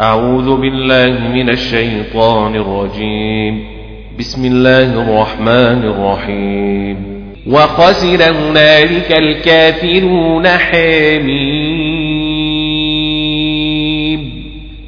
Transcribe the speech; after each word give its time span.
أعوذ 0.00 0.60
بالله 0.60 1.28
من 1.28 1.50
الشيطان 1.50 2.56
الرجيم. 2.56 3.64
بسم 4.18 4.44
الله 4.44 4.82
الرحمن 4.82 5.84
الرحيم. 5.84 6.96
وخسر 7.46 8.22
هنالك 8.32 9.12
الكافرون 9.12 10.48
حميم. 10.48 11.36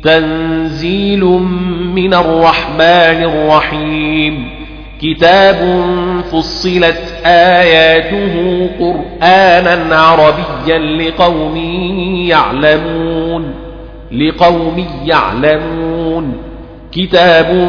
تنزيل 0.05 1.25
من 1.95 2.15
الرحمن 2.15 3.25
الرحيم. 3.25 4.51
كتاب 5.03 5.85
فصلت 6.33 7.23
آياته 7.27 8.67
قرآنا 8.81 9.97
عربيا 9.97 10.79
لقوم 10.79 11.57
يعلمون. 12.27 13.68
لقوم 14.13 14.87
يعلمون. 15.05 16.37
كتاب 16.93 17.69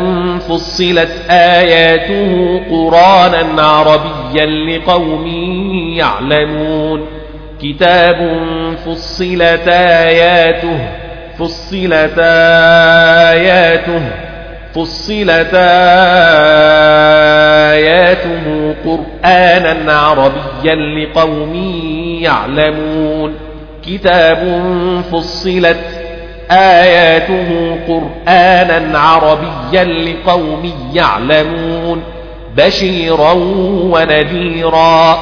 فصلت 0.49 1.11
آياته 1.29 2.61
قرانا 2.71 3.61
عربيا 3.61 4.45
لقوم 4.45 5.27
يعلمون. 5.97 7.01
كتاب 7.61 8.37
فصلت 8.85 9.67
آياته 9.67 10.79
فصلت 11.39 12.19
آياته 13.29 14.01
فصلت 14.75 15.53
آياته 17.73 18.75
قرآنا 18.85 19.93
عربيا 19.93 20.75
لقوم 20.75 21.55
يعلمون. 22.21 23.33
كتاب 23.87 24.61
فصلت 25.11 25.77
آياته 26.51 27.77
قرآنا 27.87 28.99
عربيا 28.99 29.83
لقوم 29.83 30.73
يعلمون 30.93 32.03
بشيرا 32.57 33.31
ونذيرا 33.93 35.19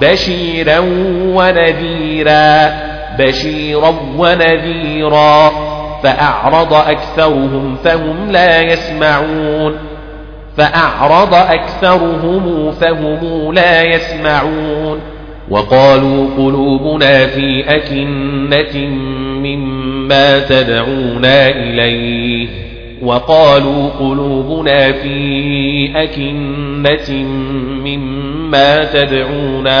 بشيرا 0.00 0.78
ونذيرا 1.34 2.72
بشيرا 3.18 3.94
ونذيرا 4.16 5.50
فأعرض 6.02 6.74
أكثرهم 6.74 7.76
فهم 7.84 8.30
لا 8.30 8.60
يسمعون 8.60 9.76
فأعرض 10.56 11.34
أكثرهم 11.34 12.72
فهم 12.72 13.52
لا 13.52 13.82
يسمعون. 13.82 15.00
وقالوا 15.50 16.26
قلوبنا 16.36 17.26
في 17.26 17.64
أكنة 17.68 18.86
مما 19.42 20.38
تدعونا 20.38 21.48
إليه. 21.48 22.48
وقالوا 23.02 23.88
قلوبنا 23.88 24.92
في 24.92 25.90
أكنة 25.96 27.22
مما 27.84 28.84
تدعونا 28.84 29.80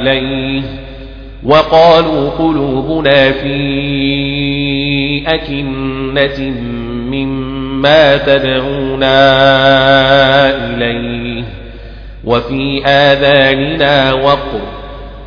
إليه. 0.00 0.62
وقالوا 1.44 2.30
قلوبنا 2.30 3.32
في 3.32 5.22
أكنة 5.26 6.50
مما 7.10 8.16
تدعونا 8.16 9.16
إليه. 10.66 11.63
وفي 12.26 12.86
آذاننا 12.86 14.12
وقر 14.12 14.60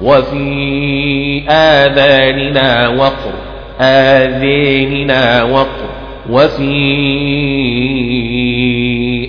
وفي 0.03 1.43
آذاننا 1.49 2.87
وقر 2.87 3.33
آذاننا 3.81 5.43
وقر 5.43 5.89
وفي 6.29 6.77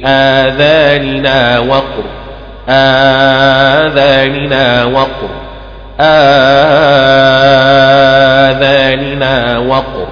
آذاننا 0.04 1.58
وقر 1.58 2.04
آذاننا 2.68 4.84
وقر 4.84 5.30
آذاننا 6.00 6.68
وقر. 9.58 10.08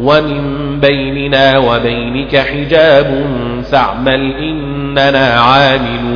ومن 0.00 0.80
بيننا 0.80 1.58
وبينك 1.58 2.36
حجاب 2.36 3.26
فاعمل 3.72 4.34
إننا 4.36 5.40
عاملون. 5.40 6.13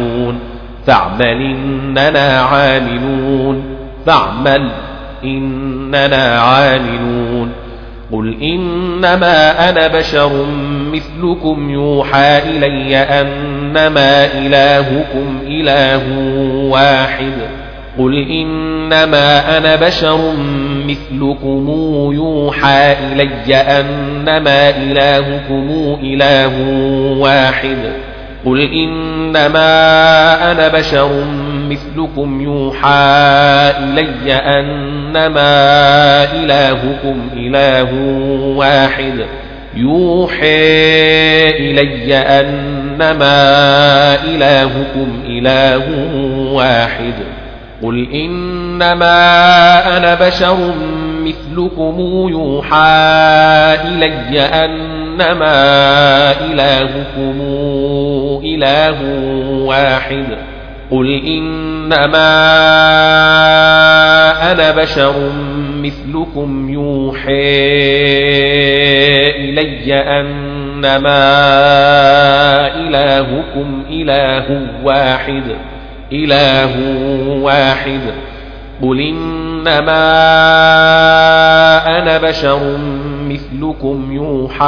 فاعمل 0.88 1.40
إننا 1.42 2.40
عاملون 2.40 3.62
فاعمل 4.06 4.70
إننا 5.24 6.40
عاملون. 6.40 7.52
قل 8.12 8.42
إنما 8.42 9.68
أنا 9.70 9.88
بشر 9.88 10.46
مثلكم 10.92 11.70
يوحى 11.70 12.38
إلي 12.38 12.96
أنما 12.96 14.24
إلهكم 14.24 15.38
إله 15.46 16.02
واحد. 16.70 17.32
قل 17.98 18.28
إنما 18.30 19.58
أنا 19.58 19.76
بشر 19.76 20.32
مثلكم 20.86 21.68
يوحى 22.12 22.92
إلي 22.92 23.54
أنما 23.56 24.70
إلهكم 24.70 25.98
إله 26.02 26.52
واحد. 27.18 28.07
قل 28.48 28.60
إنما 28.60 30.52
أنا 30.52 30.68
بشر 30.68 31.24
مثلكم 31.68 32.40
يوحى 32.40 33.72
إلي 33.78 34.32
أنما 34.32 35.44
إلهكم 36.32 37.28
إله 37.36 37.94
واحد. 38.56 39.26
يوحى 39.76 40.68
إلي 41.50 42.14
أنما 42.14 43.34
إلهكم 44.24 45.22
إله 45.26 45.84
واحد. 46.52 47.14
قل 47.82 48.08
إنما 48.12 49.16
أنا 49.96 50.14
بشر 50.14 50.74
مثلكم 51.28 51.96
يوحى 52.30 52.88
إلي 53.88 54.40
أنما 54.40 55.50
إلهكم 56.40 57.40
إله 58.44 58.98
واحد. 59.64 60.26
قل 60.90 61.22
إنما 61.26 62.38
أنا 64.52 64.70
بشر 64.70 65.14
مثلكم 65.82 66.70
يوحى 66.70 67.30
إلي 69.30 69.94
أنما 69.94 71.18
إلهكم 72.76 73.82
إله 73.90 74.66
واحد. 74.84 75.42
إله 76.12 76.72
واحد. 77.42 78.00
قل 78.82 79.00
إنما 79.00 80.08
أنا 81.98 82.18
بشر 82.18 82.78
مثلكم 83.28 84.12
يوحى 84.12 84.66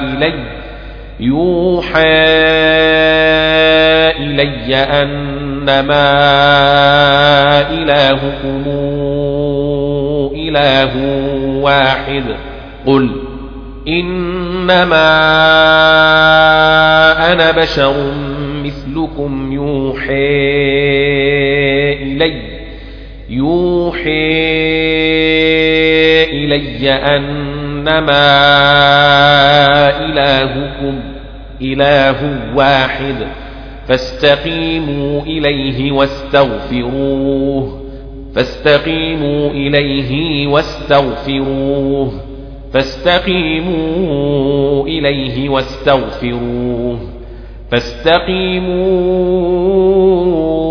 إلي 0.00 0.34
يوحى 1.20 2.00
إلي 4.16 4.76
أنما 4.76 6.10
إلهكم 7.70 8.64
إله 10.34 10.90
واحد. 11.62 12.24
قل 12.86 13.10
إنما 13.88 15.10
أنا 17.32 17.50
بشر 17.50 17.94
مثلكم 18.70 19.52
يوحى 19.52 20.12
إلي 22.02 22.42
يوحى 23.30 24.10
إلي 26.30 26.90
أنما 26.90 28.30
إلهكم 30.04 31.00
إله 31.62 32.40
واحد. 32.56 33.26
فاستقيموا 33.88 35.22
إليه 35.22 35.92
واستغفروه 35.92 37.80
فاستقيموا 38.34 39.50
إليه 39.50 40.46
واستغفروه 40.46 42.12
فاستقيموا 42.72 44.06
إليه 44.86 45.48
واستغفروه. 45.48 47.09
فاستقيموا 47.70 48.76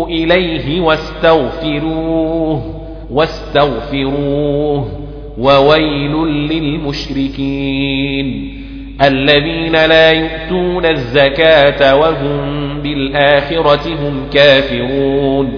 إليه 0.06 0.80
واستغفروه 0.80 2.62
واستغفروه 3.10 4.88
وويل 5.38 6.12
للمشركين 6.50 7.80
الذين 9.02 9.72
لا 9.72 10.10
يؤتون 10.10 10.86
الزكاة 10.86 11.96
وهم 11.96 12.60
بالآخرة 12.82 13.94
هم 13.94 14.26
كافرون 14.32 15.52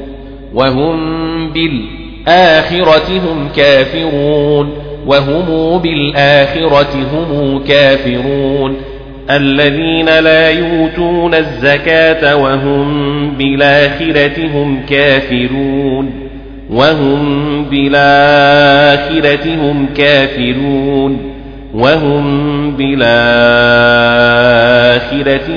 وهم 0.55 1.53
بالآخرة 1.53 3.19
هم 3.19 3.49
كافرون 3.57 4.73
وهم 5.07 5.79
بالآخرة 5.79 6.95
هم 7.13 7.65
كافرون. 7.65 8.77
الذين 9.31 10.19
لا 10.19 10.51
يؤتون 10.51 11.35
الزكاة 11.35 12.37
وهم 12.37 13.31
بالآخرة 13.31 14.47
هم 14.55 14.83
كافرون. 14.91 16.11
وهم 16.71 17.65
بالآخرة 17.65 19.55
هم 19.55 19.87
كافرون. 19.97 21.19
وهم 21.75 22.77
بالآخرة 22.77 23.13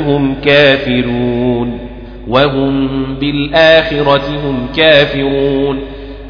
هم 0.07 0.35
كافرون. 0.45 1.79
وهم 2.27 3.05
بالآخرة 3.19 4.27
هم 4.45 4.67
كافرون. 4.77 5.79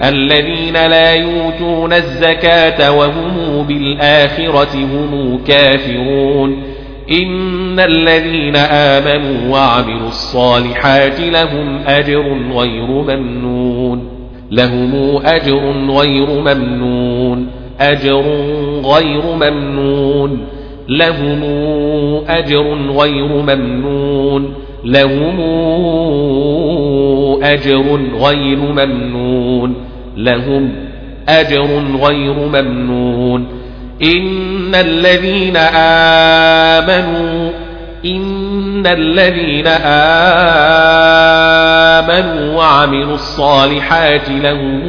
الذين 0.03 0.73
لا 0.73 1.13
يؤتون 1.13 1.93
الزكاة 1.93 2.91
وهم 2.91 3.65
بالآخرة 3.67 4.75
هم 4.75 5.39
كافرون. 5.47 6.74
إن 7.11 7.79
الذين 7.79 8.55
آمنوا 8.55 9.51
وعملوا 9.51 10.07
الصالحات 10.07 11.19
لهم 11.19 11.77
أجر 11.87 12.37
غير 12.55 12.87
ممنون. 12.87 14.09
لهم 14.51 15.21
أجر 15.25 15.71
غير 15.89 16.27
ممنون. 16.29 17.47
أجر 17.79 18.21
غير 18.85 19.21
ممنون. 19.35 20.37
لهم 20.89 21.43
أجر 22.27 22.77
غير 22.97 23.27
ممنون. 23.27 24.53
لهم 24.85 25.39
أجر 27.43 27.99
غير 28.21 28.57
ممنون. 28.57 29.75
لهم 30.17 30.71
أجر 31.29 31.83
غير 32.03 32.33
ممنون. 32.33 33.54
إن 34.01 34.75
الذين 34.75 35.57
آمنوا 36.77 37.51
إن 38.05 38.87
الذين 38.87 39.67
آمنوا 42.07 42.57
وعملوا 42.57 43.13
الصالحات 43.13 44.29
لهم 44.29 44.81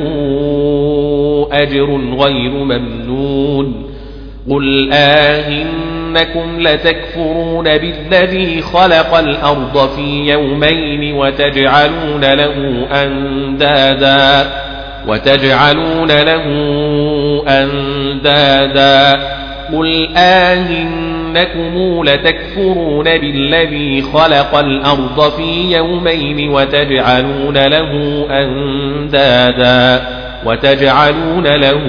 أجر 1.53 2.01
غير 2.19 2.51
ممنون 2.51 3.87
قل 4.51 4.91
آهنكم 4.93 6.61
لتكفرون 6.61 7.65
بالذي 7.65 8.61
خلق 8.63 9.15
الأرض 9.15 9.89
في 9.97 10.31
يومين 10.33 11.15
وتجعلون 11.15 12.25
له 12.25 12.87
أندادا 12.93 14.51
وتجعلون 15.07 16.11
له 16.11 16.45
أندادا. 17.49 19.21
قل 19.73 20.09
آهنكم 20.17 22.05
لتكفرون 22.05 23.05
بالذي 23.05 24.03
خلق 24.03 24.59
الأرض 24.59 25.33
في 25.37 25.77
يومين 25.77 26.51
وتجعلون 26.51 27.67
له 27.67 28.27
أندادا. 28.31 30.07
وتجعلون 30.47 31.47
له 31.47 31.83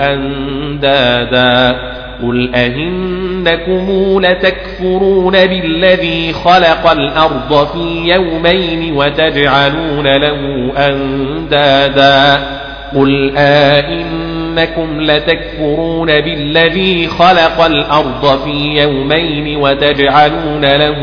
أندادا. 0.00 1.76
قل 2.22 2.54
أهنكم 2.54 4.20
لتكفرون 4.24 5.32
بالذي 5.32 6.32
خلق 6.32 6.90
الأرض 6.90 7.68
في 7.72 8.12
يومين 8.14 8.96
وتجعلون 8.96 10.06
له 10.06 10.72
أندادا 10.76 12.46
قل 12.94 13.32
آئنكم 13.36 15.00
لتكفرون 15.00 16.06
بالذي 16.06 17.06
خلق 17.06 17.64
الأرض 17.64 18.38
في 18.44 18.80
يومين 18.82 19.56
وتجعلون 19.56 20.64
له 20.64 20.98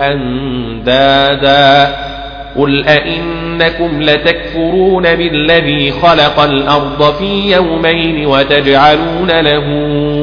أندادا 0.00 1.94
قل 2.58 2.84
أئنكم 2.84 4.02
لتكفرون 4.02 5.02
بالذي 5.02 5.90
خلق 5.90 6.40
الأرض 6.40 7.14
في 7.14 7.52
يومين 7.52 8.26
وتجعلون 8.26 9.30
له 9.30 9.64
أندادا 9.66 10.17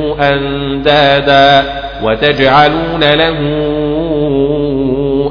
وتجعلون 2.03 3.03
له 3.03 3.37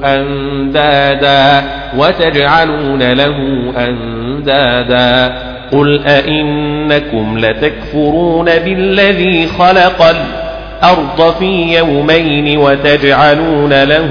أندادا 0.05 1.65
وتجعلون 1.97 3.13
له 3.13 3.37
أندادا 3.77 5.35
قل 5.73 6.01
أئنكم 6.07 7.39
لتكفرون 7.39 8.45
بالذي 8.45 9.47
خلق 9.47 10.03
الأرض 10.03 11.35
في 11.39 11.79
يومين 11.79 12.59
وتجعلون 12.59 13.83
له 13.83 14.11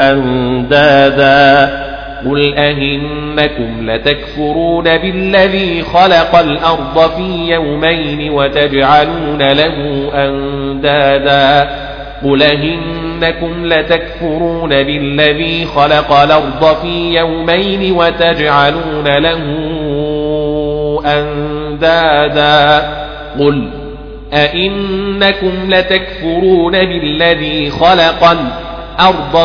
أندادا 0.00 1.85
قل 2.24 2.54
أهنكم 2.54 3.90
لتكفرون 3.90 4.84
بالذي 4.84 5.82
خلق 5.82 6.36
الأرض 6.36 7.10
في 7.16 7.52
يومين 7.52 8.30
وتجعلون 8.30 9.42
له 9.52 10.10
أندادا 10.14 11.70
قل 12.24 12.42
أهنكم 12.42 13.66
لتكفرون 13.66 14.68
بالذي 14.68 15.64
خلق 15.66 16.12
الأرض 16.12 16.76
في 16.82 17.18
يومين 17.18 17.92
وتجعلون 17.92 19.08
له 19.18 19.42
أندادا 21.06 22.88
قل 23.38 23.68
أئنكم 24.32 25.52
لتكفرون 25.68 26.72
بالذي 26.72 27.70
خلق 27.70 28.24
الأرض 28.24 28.65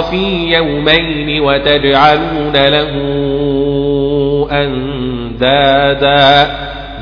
في 0.10 0.54
يومين 0.54 1.42
وتجعلون 1.42 2.54
له 2.54 2.92
أندادا. 4.52 6.52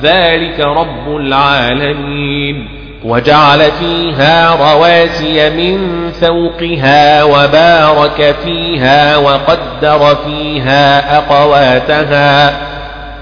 ذلك 0.03 0.59
رب 0.59 1.15
العالمين. 1.15 2.67
وجعل 3.03 3.59
فيها 3.59 4.55
رواسي 4.55 5.49
من 5.49 6.11
فوقها 6.11 7.23
وبارك 7.23 8.35
فيها 8.43 9.17
وقدر 9.17 10.17
فيها 10.25 11.17
أقواتها. 11.17 12.68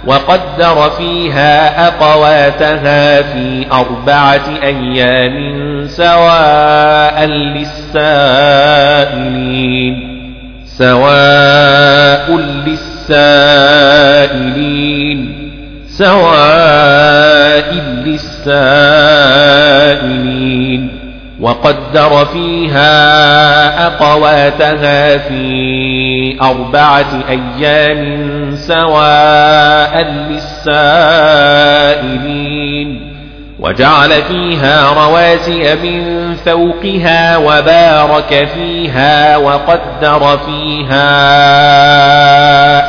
وقدر 0.07 0.89
فيها 0.98 1.88
أقواتها 1.88 3.21
في 3.21 3.65
أربعة 3.71 4.42
أيام 4.63 5.58
سواء 5.88 7.25
للسائلين. 7.25 8.27
سواء 10.65 12.38
للسائلين. 12.67 13.77
سواء 15.88 17.74
للسائلين. 18.05 18.98
وقدر 21.41 22.25
فيها 22.25 23.88
أقواتها 23.88 25.17
في 25.17 26.38
أربعة 26.41 27.06
أيام 27.29 28.56
سواء 28.56 30.01
للسائلين 31.67 33.08
وجعل 33.60 34.10
فيها 34.10 34.94
رواسي 34.94 35.75
من 35.75 36.36
فوقها 36.36 37.38
وبارك 37.38 38.48
فيها 38.53 39.38
وقدر 39.38 40.38
فيها 40.46 41.08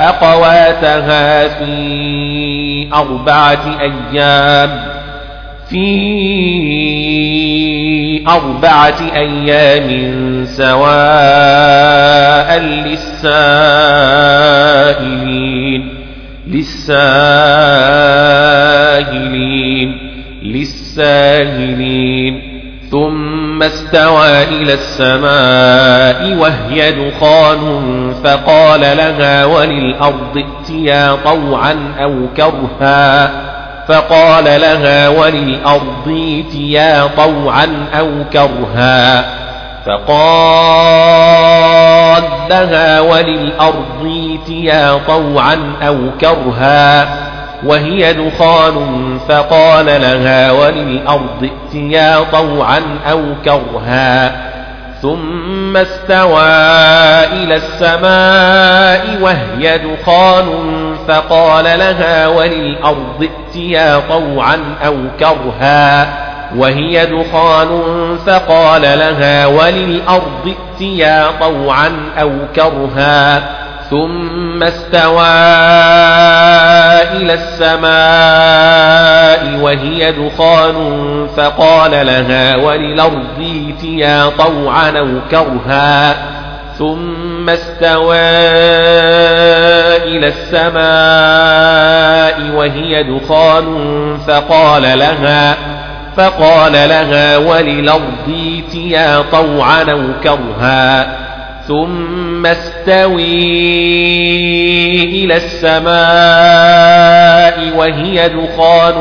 أقواتها 0.08 1.48
في 1.48 2.88
أربعة 2.94 3.78
أيام 3.80 4.97
في 5.70 5.88
أربعة 8.28 9.00
أيام 9.14 10.44
سواء 10.44 10.88
للسائلين 12.58 13.08
للسائلين 16.46 17.08
للسائلين. 20.42 22.42
ثم 22.90 23.62
استوى 23.62 24.42
إلى 24.42 24.72
السماء 24.72 26.36
وهي 26.38 26.92
دخان 26.92 27.60
فقال 28.24 28.80
لها 28.80 29.44
وللأرض 29.44 30.36
ائتيا 30.36 31.14
طوعا 31.24 31.76
أو 32.00 32.26
كرها. 32.36 33.47
فقال 33.88 34.44
لها 34.44 35.08
وللأرض 35.08 36.08
ائتيا 36.08 37.06
طوعا 37.16 37.86
أو 37.98 38.10
كرها 38.32 39.24
فقال 39.86 40.18
لها 42.50 43.00
وللأرض 43.00 44.04
ائتيا 44.04 45.00
طوعا 45.06 45.72
أو 45.82 45.98
كرها 46.20 47.08
وهي 47.64 48.12
دخان 48.12 49.18
فقال 49.28 49.86
لها 49.86 50.52
وللأرض 50.52 51.50
ائتيا 51.50 52.24
طوعا 52.32 52.80
أو 53.10 53.22
كرها 53.44 54.47
ثم 55.02 55.76
استوى 55.76 56.48
إلى 57.32 57.54
السماء 57.56 59.18
وهي 59.20 59.78
دخان 59.78 60.46
فقال 61.08 61.64
لها 61.64 62.26
وللأرض 62.28 63.28
ائتيا 63.28 64.02
طوعا 64.08 64.58
أو 64.86 64.96
كرها 65.20 66.08
وهي 66.56 67.06
دخان 67.06 67.80
فقال 68.26 68.82
لها 68.82 69.46
وللأرض 69.46 70.54
ائتيا 70.72 71.26
طوعا 71.40 71.92
أو 72.20 72.30
كرها 72.56 73.42
ثم 73.90 74.62
استوى 74.62 75.26
إلى 77.16 77.34
السماء 77.34 77.88
وهي 79.60 80.12
دخان 80.12 81.28
فقال 81.36 81.90
لها 81.90 82.56
وللأرض 82.56 83.40
ائتيا 83.40 84.28
طوعا 84.28 84.90
أو 84.90 85.08
كرها. 85.30 86.16
ثم 86.78 87.50
استوى 87.50 88.18
إلى 90.04 90.28
السماء 90.28 90.78
وهي 92.56 93.02
دخان 93.02 94.18
فقال 94.26 94.98
لها 94.98 95.56
فقال 96.16 96.72
لها 96.72 97.36
وللأرض 97.36 98.28
ائتيا 98.28 99.24
طوعا 99.32 99.82
أو 99.82 100.02
كرها. 100.22 101.27
ثم 101.68 102.46
استوي 102.46 103.24
إلى 105.04 105.36
السماء 105.36 105.88
وهي 107.76 108.28
دخان 108.28 108.94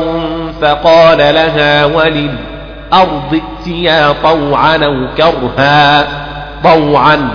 فقال 0.62 1.18
لها 1.18 1.84
وللأرض 1.84 3.40
ائتيا 3.40 4.14
طوعا 4.22 4.76
أو 4.76 5.08
كرها 5.16 6.06
طوعا 6.64 7.28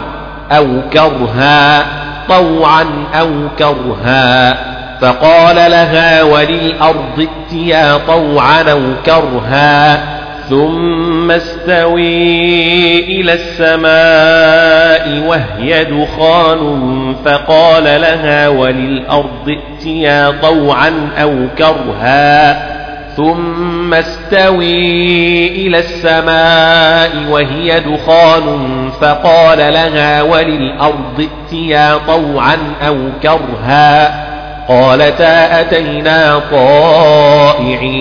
أو 0.51 0.67
كرها 0.93 1.85
طوعا 2.29 2.85
أو 3.19 3.29
كرها. 3.59 4.57
فقال 5.01 5.55
لها 5.55 6.23
وللأرض 6.23 7.27
ائتيا 7.51 7.97
طوعا 8.07 8.61
أو 8.61 8.81
كرها. 9.05 10.03
ثم 10.50 11.31
استوي 11.31 13.00
إلى 13.00 13.33
السماء 13.33 15.23
وهي 15.27 15.83
دخان 15.83 17.15
فقال 17.25 17.83
لها 17.83 18.47
وللأرض 18.47 19.50
ائتيا 19.50 20.33
طوعا 20.41 21.09
أو 21.21 21.47
كرها. 21.57 22.73
ثم 23.15 23.93
استوي 23.93 25.47
إلى 25.47 25.79
السماء 25.79 27.12
وهي 27.29 27.79
دخان 27.79 28.89
فقال 29.01 29.57
لها 29.57 30.21
وللأرض 30.21 31.27
ائتيا 31.51 31.97
طوعا 32.07 32.57
أو 32.88 32.97
كرها. 33.23 34.23
قالتا 34.67 35.62
أتينا 35.62 36.41
طائعين. 36.51 37.93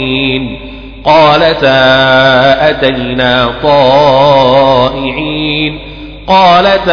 قالتا 1.05 2.71
أتينا 2.71 3.51
طائعين 3.63 5.13
قالتا 6.27 6.93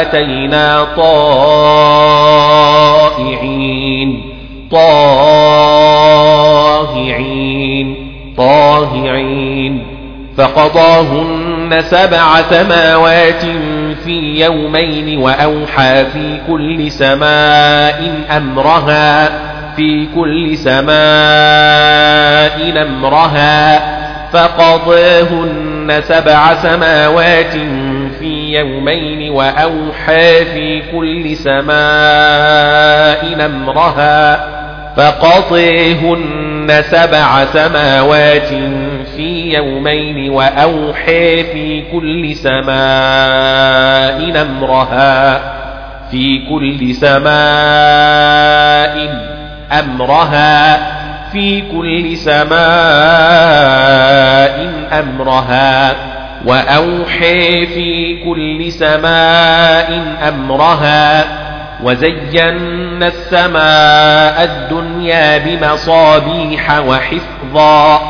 أتينا 0.00 0.84
طائعين 0.96 2.22
طاهعين 7.12 7.96
طاهعين 8.36 9.86
فقضاهن 10.36 11.80
سبع 11.80 12.42
سماوات 12.50 13.44
في 14.04 14.44
يومين 14.44 15.18
وأوحى 15.18 16.04
في 16.04 16.40
كل 16.48 16.90
سماء 16.90 18.12
أمرها 18.36 19.51
في 19.76 20.08
كل 20.14 20.56
سماء 20.56 20.92
أمرها 22.82 23.82
فقضاهن 24.32 26.00
سبع 26.02 26.54
سماوات 26.54 27.52
في 28.18 28.58
يومين 28.58 29.30
وأوحى 29.30 30.44
في 30.44 30.82
كل 30.92 31.36
سماء 31.36 31.72
أمرها 33.46 34.46
فقضيهن 34.96 36.82
سبع 36.82 37.44
سماوات 37.44 38.48
في 39.16 39.54
يومين 39.54 40.30
وأوحى 40.30 41.44
في 41.44 41.82
كل 41.92 42.34
سماء 42.34 42.72
أمرها 44.42 45.40
في 46.10 46.38
كل 46.48 46.94
سماء 46.94 47.32
أمرها 49.78 50.78
في 51.32 51.60
كل 51.60 52.16
سماء 52.16 52.52
أمرها 54.92 55.96
وأوحي 56.46 57.66
في 57.66 58.22
كل 58.24 58.72
سماء 58.72 60.02
أمرها 60.28 61.24
وزينا 61.82 63.06
السماء 63.06 64.44
الدنيا 64.44 65.38
بمصابيح 65.38 66.78
وحفظا 66.78 68.00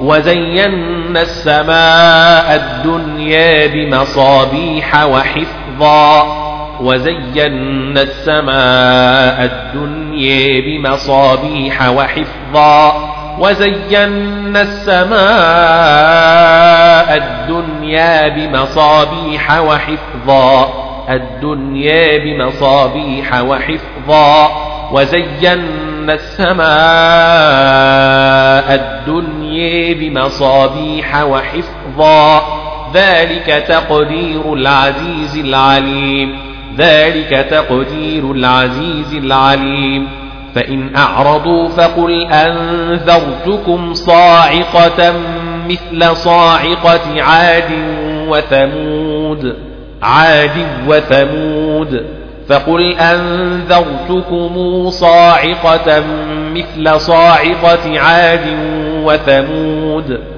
وزينا 0.00 1.22
السماء 1.22 2.54
الدنيا 2.54 3.66
بمصابيح 3.66 5.04
وحفظا 5.04 6.47
وزينا 6.80 8.02
السماء 8.02 9.44
الدنيا 9.44 10.60
بمصابيح 10.60 11.88
وحفظا. 11.88 13.08
وزينا 13.38 14.62
السماء 14.62 15.18
الدنيا 17.16 18.28
بمصابيح 18.28 19.60
وحفظا. 19.60 20.72
الدنيا 21.10 22.18
بمصابيح 22.18 23.40
وحفظا. 23.40 24.50
وزينا 24.92 26.14
السماء 26.14 26.58
الدنيا 28.74 29.94
بمصابيح 29.94 31.22
وحفظا. 31.22 32.42
ذلك 32.94 33.64
تقدير 33.68 34.52
العزيز 34.52 35.36
العليم. 35.36 36.47
ذلك 36.76 37.46
تقدير 37.50 38.32
العزيز 38.32 39.14
العليم. 39.14 40.08
فإن 40.54 40.96
أعرضوا 40.96 41.68
فقل 41.68 42.26
أنذرتكم 42.26 43.94
صاعقة 43.94 45.14
مثل 45.68 46.16
صاعقة 46.16 47.22
عاد 47.22 47.70
وثمود. 48.28 49.56
عاد 50.02 50.66
وثمود. 50.88 52.06
فقل 52.48 52.94
أنذرتكم 52.94 54.90
صاعقة 54.90 56.02
مثل 56.54 57.00
صاعقة 57.00 58.00
عاد 58.00 58.46
وثمود. 59.04 60.37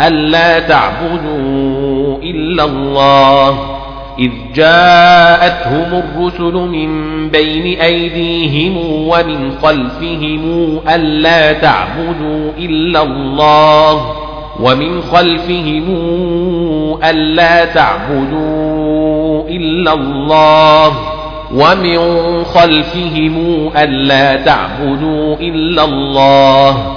ألا 0.00 0.58
تعبدوا 0.58 2.18
إلا 2.22 2.64
الله 2.64 3.76
إذ 4.18 4.30
جاءتهم 4.54 6.02
الرسل 6.02 6.52
من 6.54 6.90
بين 7.30 7.80
أيديهم 7.80 8.76
ومن 9.08 9.52
خلفهم 9.62 10.78
ألا 10.88 11.52
تعبدوا 11.52 12.50
إلا 12.58 13.02
الله 13.02 14.12
ومن 14.60 15.00
خلفهم 15.02 15.84
ألا 17.04 17.64
تعبدوا 17.64 19.48
إلا 19.48 19.92
الله 19.92 20.92
ومن 21.54 21.98
خلفهم 22.44 23.68
ألا 23.76 24.36
تعبدوا 24.36 25.36
إلا 25.40 25.84
الله 25.84 26.96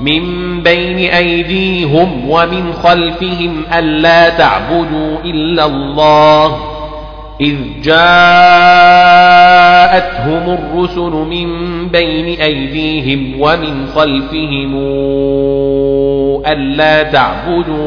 من 0.00 0.22
بين 0.62 1.10
أيديهم 1.10 2.30
ومن 2.30 2.72
خلفهم 2.72 3.62
ألا 3.78 4.28
تعبدوا 4.28 5.18
إلا 5.24 5.66
الله 5.66 6.56
إذ 7.40 7.56
جاءتهم 7.82 7.98
الرسل 10.58 11.10
من 11.10 11.48
بين 11.88 12.40
أيديهم 12.40 13.40
ومن 13.40 13.86
خلفهم 13.94 14.74
ألا 16.46 17.02
تعبدوا 17.02 17.78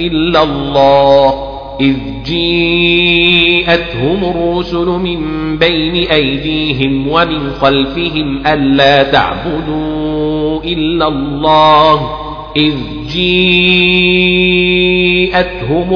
إلا 0.00 0.42
الله 0.42 1.39
إذ 1.80 1.96
جيءتهم 2.26 4.24
الرسل 4.24 4.86
من 4.86 5.20
بين 5.58 5.94
أيديهم 5.94 7.08
ومن 7.08 7.50
خلفهم 7.50 8.46
ألا 8.46 9.02
تعبدوا 9.02 10.62
إلا 10.64 11.08
الله. 11.08 12.10
إذ 12.56 12.74
جيءتهم 13.12 13.64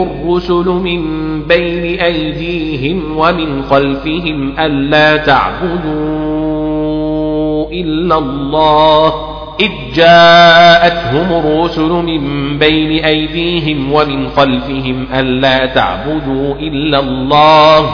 الرسل 0.02 0.64
من 0.68 1.02
بين 1.42 2.00
أيديهم 2.00 3.16
ومن 3.16 3.62
خلفهم 3.62 4.52
ألا 4.58 5.16
تعبدوا 5.16 6.14
إلا 7.72 8.18
الله. 8.18 9.33
إذ 9.60 9.70
جاءتهم 9.94 11.32
الرسل 11.32 11.88
من 11.88 12.58
بين 12.58 13.04
أيديهم 13.04 13.92
ومن 13.92 14.28
خلفهم 14.28 15.06
ألا 15.14 15.66
تعبدوا 15.66 16.54
إلا 16.54 16.98
الله 16.98 17.90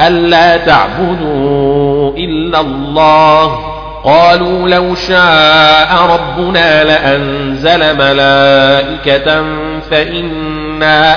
ألا 0.00 0.56
تعبدوا 0.56 2.10
إلا 2.16 2.60
الله. 2.60 3.58
قالوا 4.04 4.68
لو 4.68 4.94
شاء 4.94 5.88
ربنا 6.10 6.84
لأنزل 6.84 7.96
ملائكة 7.98 9.44
فإنا 9.90 11.16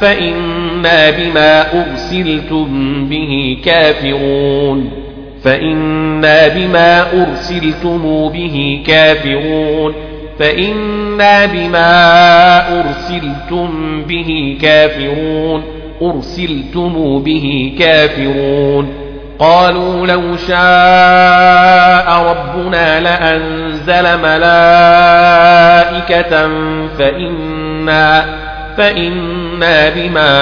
فإنا 0.00 1.10
بما 1.10 1.64
أرسلتم 1.82 2.68
به 3.08 3.58
كافرون. 3.64 5.05
فإنا 5.46 6.48
بما 6.48 7.02
أرسلتم 7.22 8.28
به 8.28 8.82
كافرون 8.86 9.94
فإنا 10.38 11.46
بما 11.46 12.80
أرسلتم 12.80 14.02
به 14.08 14.58
كافرون 14.62 15.62
أرسلتم 16.02 17.22
به 17.22 17.76
كافرون 17.78 18.88
قالوا 19.38 20.06
لو 20.06 20.36
شاء 20.36 22.22
ربنا 22.30 23.00
لأنزل 23.00 24.18
ملائكة 24.22 25.68
فإنا 26.98 28.24
فإنا 28.76 29.45
بما 29.60 30.36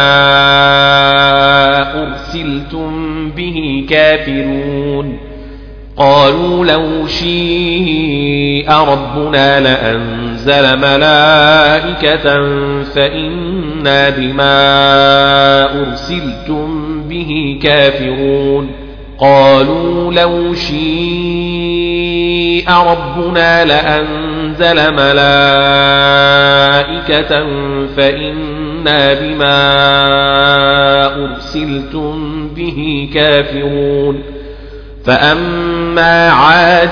أرسلتم 2.03 3.31
به 3.31 3.87
كافرون. 3.91 5.19
قالوا 5.97 6.65
لو 6.65 7.07
شيء 7.07 8.71
ربنا 8.71 9.61
لأنزل 9.61 10.79
ملائكة 10.79 12.25
فإنا 12.83 14.11
بما 14.11 14.75
أرسلتم 15.81 17.01
به 17.09 17.59
كافرون. 17.63 18.71
قالوا 19.19 20.13
لو 20.13 20.55
شيء 20.55 21.55
ربنا 22.71 23.65
لأنزل 23.65 24.95
ملائكة 24.95 25.25
فإنا 27.97 28.64
بما 28.91 29.65
أرسلتم 31.25 32.49
به 32.57 33.11
كافرون 33.15 34.23
فأما 35.05 36.31
عاد 36.31 36.91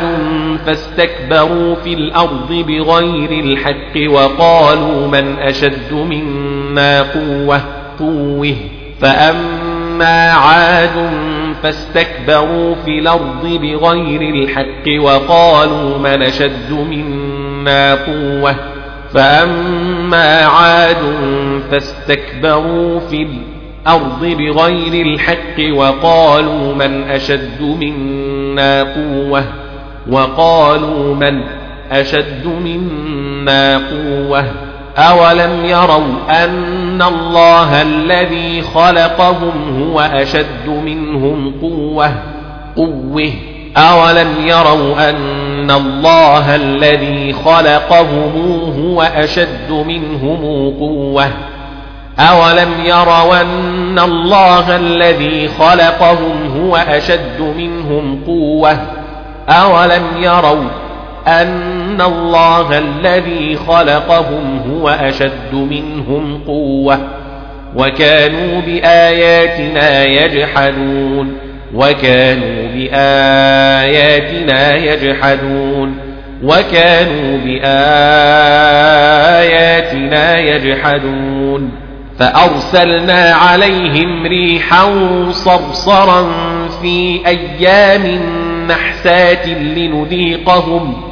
فاستكبروا 0.66 1.74
في 1.74 1.94
الأرض 1.94 2.52
بغير 2.52 3.44
الحق 3.44 4.11
وقالوا 4.11 5.07
من 5.09 5.38
أشد 5.38 5.92
منا 5.92 7.02
قوة 7.02 7.61
قوه 7.98 8.55
فأما 9.00 10.33
عاد 10.33 11.11
فاستكبروا 11.62 12.74
في 12.74 12.98
الأرض 12.98 13.46
بغير 13.46 14.35
الحق 14.35 15.02
وقالوا 15.05 15.98
من 15.98 16.22
أشد 16.22 16.72
منا 16.72 17.94
قوة 17.94 18.55
فأما 19.14 19.91
عاد 20.16 20.96
فاستكبروا 21.70 23.01
في 23.01 23.27
الأرض 23.87 24.25
بغير 24.25 25.07
الحق 25.07 25.75
وقالوا 25.75 26.75
من 26.75 27.03
أشد 27.03 27.62
منا 27.62 28.83
قوة 28.83 29.44
وقالوا 30.11 31.14
من 31.14 31.42
أشد 31.90 32.46
منا 32.46 33.77
قوة. 33.77 34.44
أولم 34.96 35.64
يروا 35.64 36.44
أن 36.44 37.03
الله 37.03 37.83
الذي 37.83 38.62
خلقهم 38.62 39.83
هو 39.83 40.01
أشد 40.01 40.68
منهم 40.85 41.55
قوة؟ 41.61 42.12
قوة. 42.77 43.31
أولم 43.77 44.29
يروا 44.46 45.11
أن 45.11 45.16
الله 45.70 46.55
الذي 46.57 47.33
خلقهم 47.33 48.33
هو 48.81 49.03
أشد 49.03 49.70
منهم 49.70 50.70
قوة 50.81 51.29
أولم 52.18 52.68
يروا 52.85 53.40
أن 53.40 53.98
الله 53.98 54.77
الذي 54.77 55.48
خلقهم 55.48 56.61
هو 56.61 56.77
أشد 56.77 57.40
منهم 57.57 58.20
قوة 58.27 58.77
أولم 59.48 60.03
يروا 60.16 60.64
أن 61.27 62.01
الله 62.01 62.79
الذي 62.79 63.57
خلقهم 63.57 64.61
هو 64.70 64.88
أشد 64.88 65.53
منهم 65.55 66.40
قوة 66.46 66.98
وكانوا 67.77 68.61
بآياتنا 68.61 70.05
يجحدون 70.05 71.51
وكانوا 71.74 72.68
بآياتنا 72.74 74.76
يجحدون 74.76 75.96
وكانوا 76.42 77.38
بآياتنا 77.38 77.62
يجحدون 80.38 81.70
فأرسلنا 82.18 83.35
عليهم 83.35 84.26
ريحا 84.26 84.92
صرصرا 85.30 86.28
في 86.82 87.20
أيام 87.26 88.20
نحسات 88.68 89.48
لنذيقهم 89.48 91.02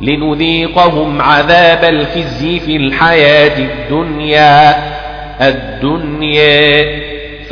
لنذيقهم 0.00 1.22
عذاب 1.22 1.84
الخزي 1.84 2.60
في 2.60 2.76
الحياة 2.76 3.58
الدنيا 3.58 4.74
الدنيا 5.40 7.03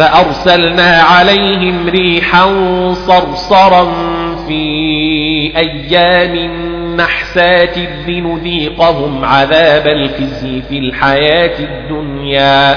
فأرسلنا 0.03 1.03
عليهم 1.03 1.89
ريحا 1.89 2.47
صرصرا 2.95 3.93
في 4.49 5.53
أيام 5.57 6.37
نحسات 6.97 7.79
لنذيقهم 8.09 9.25
عذاب 9.25 9.87
الخزي 9.87 10.63
في 10.69 10.79
الحياة 10.79 11.59
الدنيا 11.59 12.77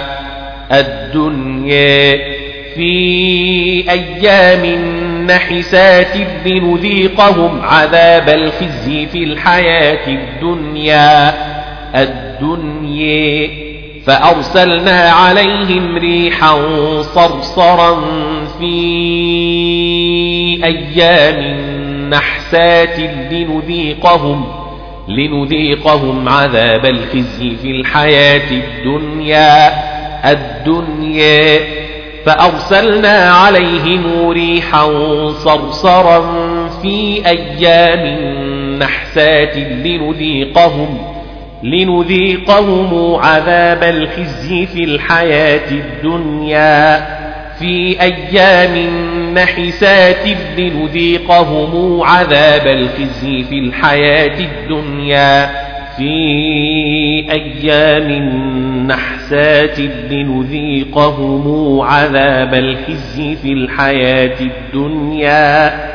الدنيا. 0.71 2.19
في 2.75 3.91
أيام 3.91 4.65
نحسات 5.25 6.17
لنذيقهم 6.45 7.61
عذاب 7.61 8.29
الخزي 8.29 9.05
في 9.05 9.23
الحياة 9.23 10.07
الدنيا 10.07 11.33
الدنيا. 11.95 13.64
فأرسلنا 14.05 15.09
عليهم 15.11 15.97
ريحا 15.97 16.61
صرصرا 17.01 18.01
في 18.59 18.75
أيام 20.63 21.57
نحسات 22.09 22.99
لنذيقهم 23.31 24.45
لنذيقهم 25.07 26.29
عذاب 26.29 26.85
الخزي 26.85 27.55
في 27.61 27.71
الحياة 27.71 28.51
الدنيا 28.51 29.71
الدنيا. 30.31 31.59
فأرسلنا 32.25 33.29
عليهم 33.29 34.29
ريحا 34.29 34.87
صرصرا 35.31 36.21
في 36.81 37.21
أيام 37.27 38.19
نحسات 38.79 39.57
لنذيقهم 39.57 41.14
لنذيقهم 41.63 43.15
عذاب 43.15 43.83
الخزي 43.83 44.65
في 44.65 44.83
الحياة 44.83 45.71
الدنيا. 45.71 47.05
في 47.59 48.01
أيام 48.01 48.77
نحسات 49.33 50.27
لنذيقهم 50.57 52.01
عذاب 52.01 52.67
الخزي 52.67 53.43
في 53.43 53.59
الحياة 53.59 54.39
الدنيا. 54.39 55.49
في 55.97 56.11
أيام 57.31 58.11
نحسات 58.87 59.79
لنذيقهم 60.11 61.81
عذاب 61.81 62.53
الخزي 62.53 63.35
في 63.35 63.53
الحياة 63.53 64.35
الدنيا. 64.41 65.94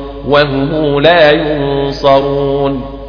وهم 0.27 0.99
لا 0.99 1.31
ينصرون 1.31 3.01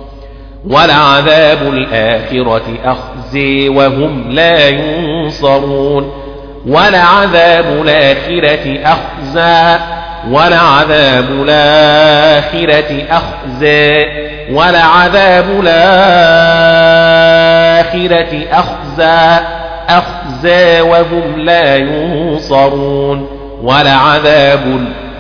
ولعذاب 0.71 1.59
الآخرة 1.63 2.63
أخزي 2.85 3.69
وهم 3.69 4.31
لا 4.31 4.69
ينصرون 4.69 6.13
ولعذاب 6.67 7.65
الآخرة 7.83 8.79
أخزى 8.85 9.79
ولعذاب 10.31 11.25
الآخرة 11.31 13.05
أخزى 13.11 14.07
ولعذاب 14.53 15.45
الآخرة 15.61 15.93
أخزى 18.53 19.43
أخزى 19.89 20.81
وهم 20.81 21.41
لا 21.41 21.77
ينصرون 21.77 23.29
ولعذاب 23.63 24.61
الآخرة 24.67 25.12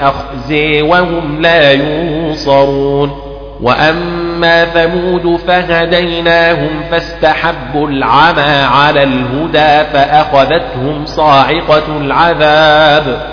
أخزي 0.00 0.82
وهم 0.82 1.40
لا 1.40 1.72
ينصرون. 1.72 3.32
وأما 3.62 4.64
ثمود 4.64 5.36
فهديناهم 5.36 6.80
فاستحبوا 6.90 7.88
العمى 7.88 8.62
على 8.62 9.02
الهدى 9.02 9.90
فأخذتهم 9.92 11.06
صاعقة 11.06 11.96
العذاب 12.00 13.32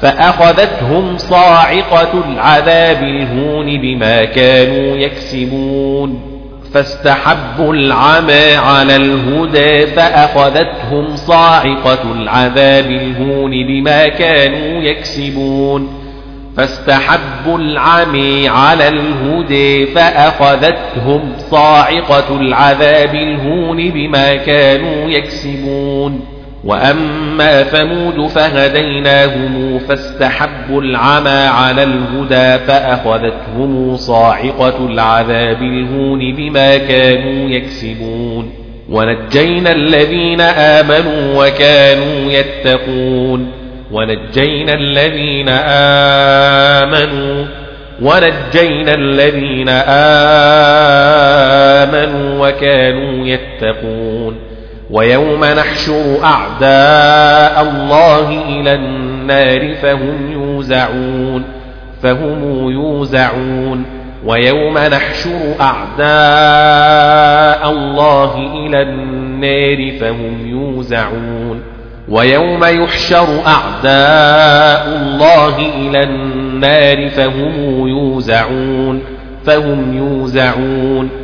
فأخذتهم 0.00 1.18
صاعقة 1.18 2.24
العذاب 2.28 3.02
الهون 3.02 3.80
بما 3.80 4.24
كانوا 4.24 4.96
يكسبون. 4.96 6.33
فاستحبوا 6.74 7.74
العمى 7.74 8.54
على 8.54 8.96
الهدى 8.96 9.86
فأخذتهم 9.86 11.16
صاعقة 11.16 12.12
العذاب 12.12 12.90
الهون 12.90 13.50
بما 13.50 14.08
كانوا 14.08 14.82
يكسبون. 14.82 16.00
فاستحبوا 16.56 17.58
العمي 17.58 18.48
على 18.48 18.88
الهدى 18.88 19.86
فأخذتهم 19.86 21.32
صاعقة 21.50 22.36
العذاب 22.36 23.14
الهون 23.14 23.90
بما 23.90 24.34
كانوا 24.34 25.10
يكسبون. 25.10 26.33
وأما 26.64 27.62
ثمود 27.62 28.26
فهديناهم 28.26 29.78
فاستحبوا 29.78 30.82
العمى 30.82 31.46
على 31.46 31.82
الهدى 31.82 32.64
فأخذتهم 32.66 33.96
صاعقة 33.96 34.86
العذاب 34.86 35.62
الهون 35.62 36.34
بما 36.34 36.76
كانوا 36.76 37.50
يكسبون 37.50 38.50
ونجينا 38.90 39.72
الذين 39.72 40.40
آمنوا 40.40 41.44
وكانوا 41.46 42.32
يتقون 42.32 43.52
ونجينا 43.92 44.74
الذين 44.74 45.48
آمنوا 46.78 47.44
ونجينا 48.02 48.94
الذين 48.94 49.68
آمنوا 51.78 52.48
وكانوا 52.48 53.26
يتقون 53.26 54.53
ويوم 54.90 55.44
نحشر 55.44 56.24
أعداء 56.24 57.62
الله 57.62 58.42
إلى 58.48 58.74
النار 58.74 59.74
فهم 59.74 60.32
يوزعون 60.32 61.44
فهم 62.02 62.70
يوزعون. 62.70 63.84
ويوم 64.24 64.78
نحشر 64.78 65.54
أعداء 65.60 66.04
الله 67.70 68.36
إلى 68.36 68.82
النار 68.82 69.98
فهم 70.00 70.46
يوزعون. 70.46 71.62
ويوم 72.08 72.64
يحشر 72.64 73.26
أعداء 73.46 74.86
الله 74.86 75.56
إلى 75.58 76.02
النار 76.02 77.08
فهم 77.08 77.88
يوزعون 77.88 79.02
فهم 79.46 79.96
يوزعون. 79.96 81.23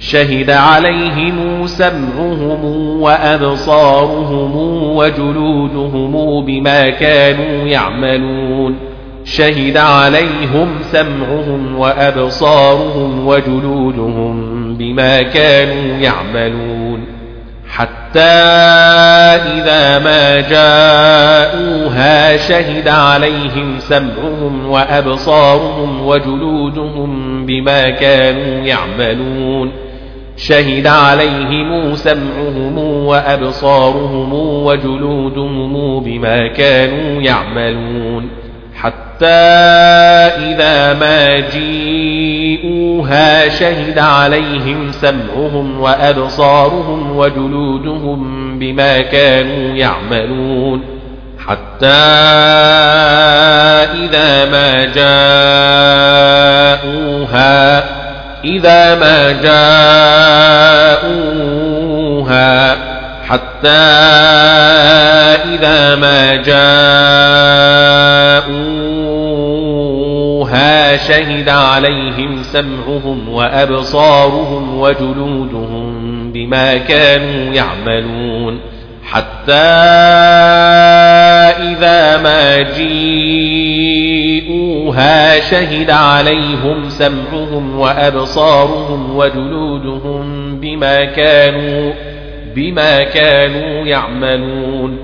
شهد 0.00 0.50
عليهم 0.50 1.66
سمعهم 1.66 2.64
وأبصارهم 3.00 4.56
وجلودهم 4.96 6.44
بما 6.44 6.88
كانوا 6.90 7.68
يعملون. 7.68 8.76
شهد 9.24 9.76
عليهم 9.76 10.68
سمعهم 10.82 11.78
وأبصارهم 11.78 13.26
وجلودهم 13.26 14.74
بما 14.74 15.22
كانوا 15.22 15.98
يعملون. 15.98 17.06
حتى 17.68 18.20
إذا 19.38 19.98
ما 19.98 20.40
جاءوها 20.40 22.36
شهد 22.36 22.88
عليهم 22.88 23.78
سمعهم 23.78 24.66
وأبصارهم 24.66 26.06
وجلودهم 26.06 27.46
بما 27.46 27.90
كانوا 27.90 28.66
يعملون. 28.66 29.89
شهد 30.40 30.86
عليهم 30.86 31.94
سمعهم 31.94 32.78
وأبصارهم 32.78 34.32
وجلودهم 34.64 36.00
بما 36.00 36.46
كانوا 36.48 37.22
يعملون 37.22 38.28
حتى 38.74 39.26
إذا 39.26 40.94
ما 40.94 41.40
جيءوها 41.50 43.08
شهد 43.48 43.98
عليهم 43.98 44.92
سمعهم 44.92 45.80
وأبصارهم 45.80 47.16
وجلودهم 47.16 48.58
بما 48.58 49.00
كانوا 49.00 49.76
يعملون 49.76 50.82
حتى 51.46 51.86
إذا 54.04 54.50
ما 54.50 54.84
جاءوها 56.84 57.99
إذا 58.44 58.94
ما 58.94 59.32
جاءوها 60.92 61.40
حتى 63.30 63.68
إذا 65.54 65.94
ما 65.94 66.34
جاءوها 66.36 66.70
شهد 70.96 71.48
عليهم 71.48 72.42
سمعهم 72.42 73.28
وأبصارهم 73.28 74.78
وجلودهم 74.78 76.32
بما 76.32 76.76
كانوا 76.76 77.54
يعملون 77.54 78.60
حتى 79.04 79.52
إذا 81.58 82.16
ما 82.22 82.62
شهد 85.38 85.90
عليهم 85.90 86.88
سمعهم 86.88 87.78
وأبصارهم 87.78 89.16
وجلودهم 89.16 90.56
بما 90.60 91.04
كانوا 91.04 91.92
بما 92.56 93.02
كانوا 93.02 93.86
يعملون 93.86 94.98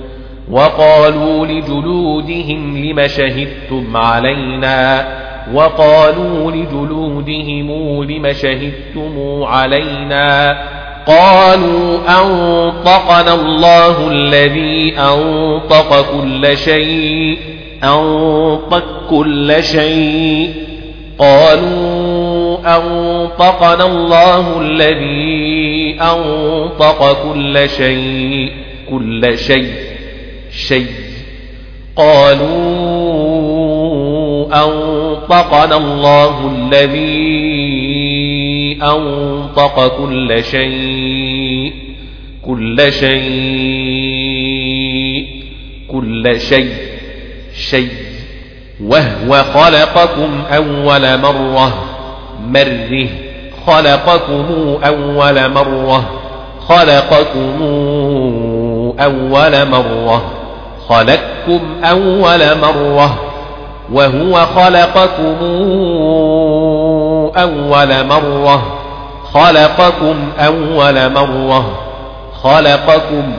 وقالوا 0.51 1.47
لجلودهم 1.47 2.85
لم 2.85 3.07
شهدتم 3.07 3.97
علينا؟ 3.97 5.09
وقالوا 5.55 6.51
لجلودهم 6.53 8.05
لم 8.05 8.33
شهدتم 8.33 9.43
علينا؟ 9.43 10.59
قالوا 11.07 11.99
أنطقنا 12.09 13.35
الله 13.35 14.09
الذي 14.11 14.95
أنطق 14.99 16.21
كل 16.21 16.57
شيء 16.59 17.56
أنطق 17.85 18.85
كل 19.11 19.57
شيء. 19.61 20.51
قالوا 21.19 22.59
أنطقنا 22.77 23.87
الله 23.87 24.61
الذي 24.61 25.97
أنطق 26.01 27.33
كل 27.33 27.69
شيء. 27.69 28.51
كل 28.91 29.39
شيء. 29.39 29.73
شيء. 30.51 30.87
قالوا 31.97 32.47
أنطقنا 34.65 35.77
الله 35.77 36.57
الذي 36.57 37.17
أنطق 38.83 39.97
كل 39.99 40.45
شيء. 40.45 41.73
كل 42.47 42.93
شيء. 42.93 43.17
كل 45.89 46.41
شيء. 46.41 46.86
شيء 47.57 47.91
وهو 48.85 49.45
خلقكم 49.55 50.43
أول 50.55 51.19
مرة 51.19 51.73
مره 52.47 53.09
خلقكم 53.67 54.79
أول 54.85 55.49
مرة 55.51 56.05
خلقكم 56.69 57.63
أول 59.01 59.69
مرة 59.69 60.23
خلقكم 60.89 61.61
أول 61.85 62.59
مرة 62.59 63.19
وهو 63.93 64.47
خلقكم 64.47 65.37
أول 67.37 68.07
مرة 68.07 68.63
خلقكم 69.33 70.17
أول 70.39 71.13
مرة 71.13 71.67
خلقكم 72.43 73.33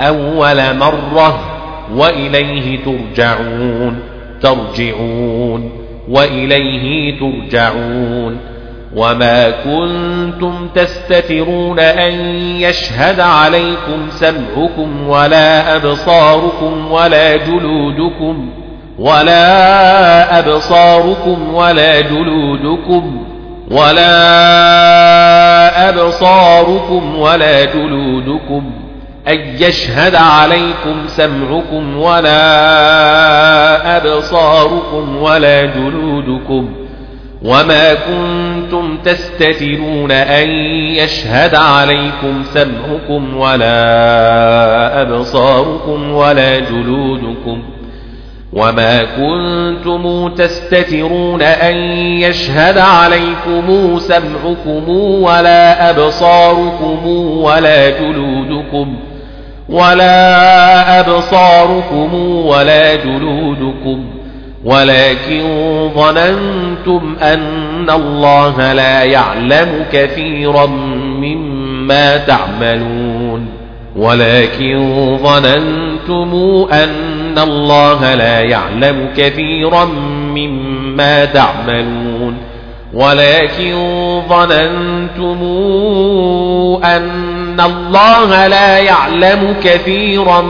أول 0.00 0.76
مرة 0.76 1.55
وإليه 1.94 2.78
ترجعون 2.84 3.98
ترجعون 4.42 5.70
وإليه 6.08 7.18
ترجعون. 7.18 8.38
وما 8.96 9.50
كنتم 9.50 10.68
تستترون 10.74 11.80
أن 11.80 12.12
يشهد 12.60 13.20
عليكم 13.20 14.10
سمعكم 14.10 15.08
ولا 15.08 15.76
أبصاركم 15.76 16.92
ولا 16.92 17.36
جلودكم 17.36 18.48
ولا 18.98 20.38
أبصاركم 20.38 21.54
ولا 21.54 22.00
جلودكم 22.00 23.24
ولا 23.70 24.28
أبصاركم 25.88 27.18
ولا 27.18 27.64
جلودكم. 27.64 28.85
أن 29.28 29.38
يشهد 29.58 30.14
عليكم 30.14 31.06
سمعكم 31.06 31.96
ولا 31.96 32.36
أبصاركم 33.96 35.16
ولا 35.16 35.64
جلودكم 35.64 36.68
وما 37.42 37.94
كنتم 37.94 38.98
تستترون 39.04 40.12
أن 40.12 40.48
يشهد 40.94 41.54
عليكم 41.54 42.44
سمعكم 42.54 43.36
ولا 43.36 45.02
أبصاركم 45.02 46.12
ولا 46.12 46.58
جلودكم 46.58 47.62
وما 48.52 49.02
كنتم 49.04 50.28
تستترون 50.28 51.42
أن 51.42 51.76
يشهد 52.20 52.78
عليكم 52.78 53.98
سمعكم 53.98 54.88
ولا 55.22 55.90
أبصاركم 55.90 57.06
ولا 57.38 57.90
جلودكم 57.90 58.96
ولا 59.68 61.00
أبصاركم 61.00 62.14
ولا 62.24 62.94
جلودكم 62.94 64.04
ولكن 64.64 65.42
ظننتم 65.94 67.16
أن 67.22 67.90
الله 67.90 68.72
لا 68.72 69.02
يعلم 69.02 69.84
كثيرا 69.92 70.66
مما 71.20 72.16
تعملون 72.16 73.46
ولكن 73.96 75.16
ظننتم 75.22 76.66
أن 76.72 77.38
الله 77.38 78.14
لا 78.14 78.40
يعلم 78.40 79.08
كثيرا 79.16 79.84
مما 80.34 81.24
تعملون 81.24 82.36
ولكن 82.96 83.74
ظننتم 84.28 85.42
أن 86.84 87.60
الله 87.60 88.46
لا 88.46 88.78
يعلم 88.78 89.54
كثيرا 89.64 90.40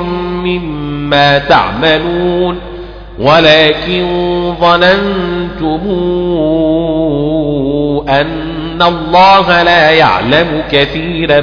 مما 0.44 1.38
تعملون. 1.38 2.58
ولكن 3.18 4.06
ظننتم 4.60 5.80
أن 8.08 8.82
الله 8.82 9.62
لا 9.62 9.90
يعلم 9.90 10.62
كثيرا 10.72 11.40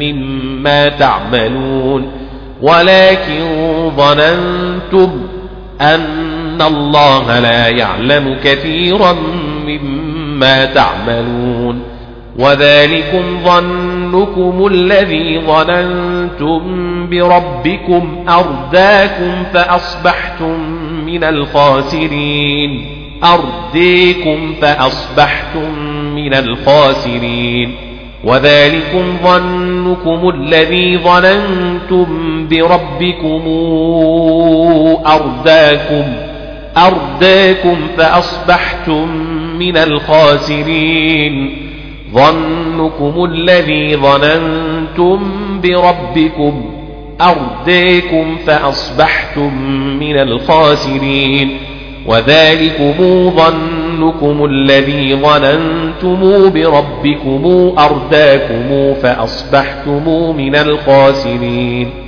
مما 0.00 0.88
تعملون. 0.88 2.08
ولكن 2.62 3.42
ظننتم 3.96 5.10
أن 5.80 6.62
الله 6.62 7.38
لا 7.38 7.68
يعلم 7.68 8.36
كثيرا 8.44 9.16
مما 9.66 9.97
تعملون 10.74 11.82
وذلكم 12.38 13.22
ظنكم 13.44 14.66
الذي 14.66 15.40
ظننتم 15.46 16.60
بربكم 17.10 18.24
أرداكم 18.28 19.44
فأصبحتم 19.54 20.60
من 21.06 21.24
الخاسرين 21.24 22.86
أرديكم 23.24 24.54
فأصبحتم 24.62 25.78
من 26.14 26.34
الخاسرين 26.34 27.74
وذلكم 28.24 29.16
ظنكم 29.24 30.28
الذي 30.28 30.98
ظننتم 30.98 32.06
بربكم 32.48 33.42
أرداكم 35.06 36.04
أرداكم 36.76 37.76
فأصبحتم 37.98 39.08
من 39.58 39.76
الخاسرين. 39.76 41.56
ظنكم 42.14 43.24
الذي 43.24 43.96
ظننتم 43.96 45.20
بربكم 45.62 46.64
أرداكم 47.20 48.36
فأصبحتم 48.46 49.62
من 50.00 50.16
الخاسرين. 50.16 51.50
وذلكم 52.06 53.30
ظنكم 53.36 54.44
الذي 54.44 55.14
ظننتم 55.14 56.50
بربكم 56.50 57.72
أرداكم 57.78 58.94
فأصبحتم 59.02 60.36
من 60.36 60.56
الخاسرين. 60.56 62.07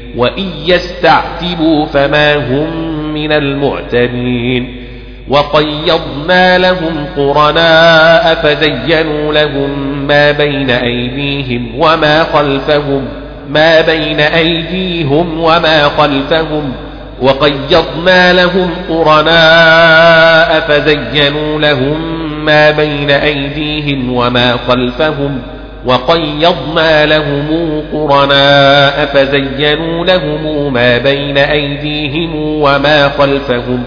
وإن 0.17 0.49
يستعتبوا 0.65 1.85
فما 1.85 2.35
هم 2.35 2.93
من 3.13 3.31
المعتبين 3.31 4.81
وقيضنا 5.29 6.57
لهم 6.57 7.05
قرناء 7.17 8.35
فزينوا 8.35 9.33
لهم 9.33 9.97
ما 10.07 10.31
بين 10.31 10.69
أيديهم 10.69 11.71
وما 11.79 12.23
خلفهم 12.23 13.05
ما 13.49 13.81
بين 13.81 14.19
أيديهم 14.19 15.39
وما 15.39 15.83
خلفهم 15.83 16.73
وقيضنا 17.21 18.33
لهم 18.33 18.69
قرناء 18.89 20.59
فزينوا 20.67 21.59
لهم 21.59 22.21
ما 22.45 22.71
بين 22.71 23.09
أيديهم 23.11 24.13
وما 24.13 24.57
خلفهم 24.67 25.41
وقيضنا 25.85 27.05
لهم 27.05 27.47
قرناء 27.93 29.05
فزينوا 29.05 30.05
لهم 30.05 30.73
ما 30.73 30.97
بين 30.97 31.37
أيديهم 31.37 32.35
وما 32.35 33.09
خلفهم 33.09 33.83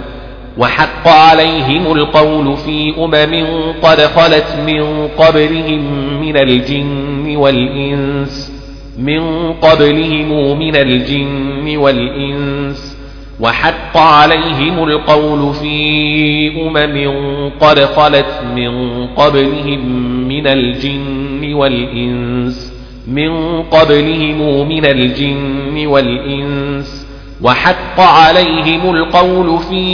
وحق 0.59 1.09
عليهم 1.09 1.93
القول 1.93 2.57
في 2.57 2.95
أمم 2.99 3.45
قد 3.83 4.01
خلت 4.01 4.57
من 4.67 5.09
قبلهم 5.09 5.83
من 6.21 6.37
الجن 6.37 7.37
والإنس 7.37 8.53
من 8.99 9.53
قبلهم 9.53 10.59
من 10.59 10.77
الجن 10.77 11.77
والإنس 11.77 12.97
وحق 13.41 13.97
عليهم 13.97 14.85
القول 14.85 15.55
في 15.55 16.49
أمم 16.67 17.51
قد 17.61 17.81
خلت 17.81 18.41
من 18.57 19.07
قبلهم 19.07 19.89
من 20.29 20.47
الجن 20.47 21.24
والإنس 21.43 22.73
من 23.09 23.63
قبلهم 23.63 24.69
من 24.69 24.87
الجن 24.87 25.87
والإنس. 25.87 27.07
وحق 27.43 28.01
عليهم 28.01 28.95
القول 28.95 29.59
في 29.59 29.87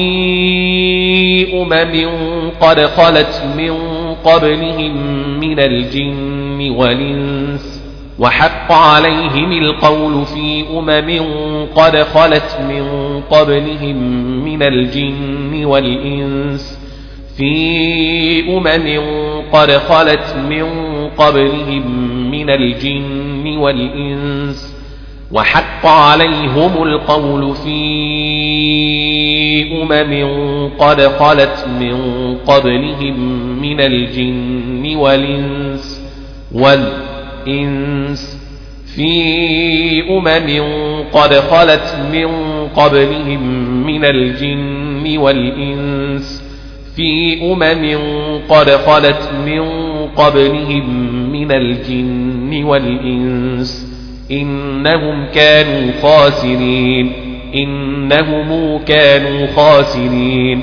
أمم 1.62 2.10
قد 2.60 2.80
خلت 2.80 3.42
من 3.56 3.72
قبلهم 4.24 4.96
من 5.40 5.60
الجن 5.60 6.70
والإنس. 6.70 7.80
وحق 8.18 8.72
عليهم 8.72 9.52
القول 9.52 10.26
في 10.26 10.64
أمم 10.78 11.22
قد 11.74 11.96
خلت 11.96 12.58
من 12.68 12.84
قبلهم 13.30 13.96
من 14.44 14.62
الجن 14.62 15.64
والإنس. 15.64 16.80
في 17.36 18.40
أمم 18.56 19.00
قد 19.52 19.70
خلت 19.70 20.36
من 20.48 20.89
قبلهم 21.18 21.84
من 22.30 22.50
الجن 22.50 23.56
والإنس 23.56 24.76
وحق 25.32 25.86
عليهم 25.86 26.82
القول 26.82 27.54
في 27.54 27.80
أمم 29.82 30.70
قد 30.78 31.00
خلت 31.02 31.66
من 31.80 31.96
قبلهم 32.46 33.16
من 33.62 33.80
الجن 33.80 34.96
والإنس 34.96 36.02
والإنس 36.52 38.40
في 38.94 40.02
أمم 40.10 40.62
قد 41.12 41.34
خلت 41.34 41.96
من 42.12 42.28
قبلهم 42.76 43.42
من 43.86 44.04
الجن 44.04 45.18
والإنس 45.18 46.49
في 46.96 47.40
أمم 47.52 47.98
قد 48.48 48.70
خلت 48.70 49.30
من 49.46 49.62
قبلهم 50.16 51.12
من 51.32 51.52
الجن 51.52 52.64
والإنس 52.64 53.86
إنهم 54.30 55.26
كانوا 55.34 55.92
خاسرين 56.02 57.12
إنهم 57.54 58.78
كانوا 58.78 59.46
خاسرين. 59.46 60.62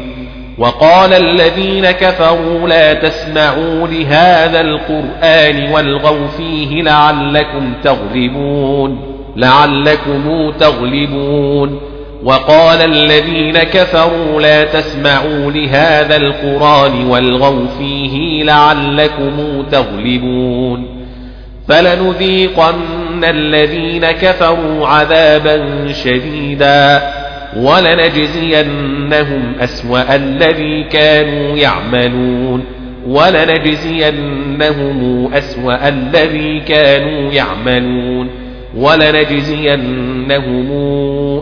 وقال 0.58 1.14
الذين 1.14 1.92
كفروا 1.92 2.68
لا 2.68 2.94
تسمعوا 2.94 3.88
لهذا 3.88 4.62
القرآن 4.62 5.72
والغوا 5.72 6.28
فيه 6.28 6.82
لعلكم 6.82 7.74
تغلبون 7.84 9.00
لعلكم 9.36 10.52
تغلبون. 10.60 11.80
وقال 12.28 12.82
الذين 12.82 13.58
كفروا 13.58 14.42
لا 14.42 14.64
تسمعوا 14.64 15.52
لهذا 15.52 16.16
القرآن 16.16 17.06
والغوا 17.06 17.68
فيه 17.80 18.44
لعلكم 18.44 19.64
تغلبون 19.72 21.08
فلنذيقن 21.68 23.24
الذين 23.24 24.06
كفروا 24.06 24.88
عذابا 24.88 25.88
شديدا 26.04 27.02
ولنجزينهم 27.58 29.56
أسوأ 29.60 30.16
الذي 30.16 30.84
كانوا 30.84 31.58
يعملون 31.58 32.66
ولنجزينهم 33.08 34.50
أسوأ 35.34 35.88
الذي 35.88 36.60
كانوا 36.60 37.32
يعملون 37.34 38.47
ولنجزينهم 38.78 40.68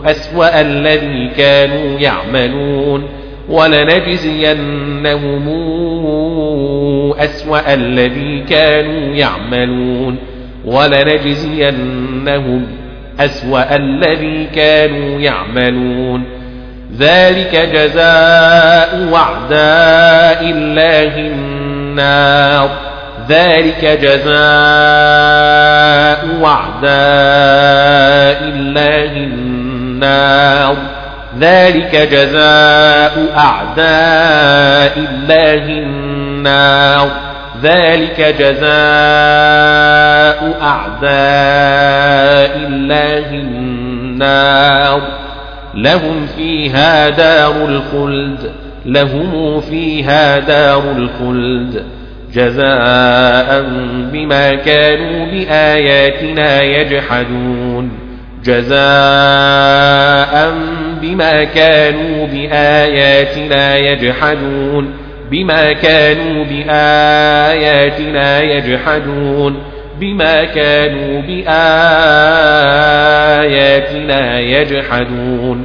أسوأ 0.06 0.60
الذي 0.60 1.30
كانوا 1.36 1.98
يعملون 2.00 3.08
ولنجزينهم 3.48 4.76
أسوأ 7.18 7.74
الذي 7.74 8.44
كانوا 8.48 9.14
يعملون 9.14 10.16
ولنجزينهم 10.64 12.06
أسوأ 13.20 13.76
الذي 13.76 14.46
كانوا 14.54 15.20
يعملون 15.20 16.24
ذلك 16.98 17.56
جزاء 17.74 19.08
وعداء 19.12 20.50
الله 20.50 21.18
النار 21.18 22.85
ذلك 23.28 23.84
جزاء 23.84 24.26
وعداء 26.40 26.88
الله 28.42 29.12
النار. 29.16 30.76
ذلك 31.40 31.96
جزاء 32.12 33.26
أعداء 33.36 34.98
الله 34.98 35.64
النار. 35.68 37.10
ذلك 37.62 38.20
جزاء 38.38 38.66
أعداء 40.62 41.06
الله 42.56 43.30
النار. 43.30 45.02
لهم 45.74 46.26
فيها 46.36 47.08
دار 47.08 47.64
الخلد. 47.64 48.50
لهم 48.86 49.60
فيها 49.60 50.38
دار 50.38 50.82
الخلد. 50.96 51.84
جزاء 52.36 53.62
بما 54.12 54.54
كانوا 54.54 55.26
بآياتنا 55.26 56.62
يجحدون. 56.62 57.90
جزاء 58.44 58.74
بما 61.02 61.44
كانوا 61.44 62.26
بآياتنا 62.26 63.76
يجحدون. 63.76 64.94
بما 65.30 65.72
كانوا 65.72 66.44
بآياتنا 66.44 68.40
يجحدون. 68.42 69.56
بما 70.00 70.44
كانوا 70.44 71.22
بآياتنا 71.22 71.50
يجحدون. 74.40 75.64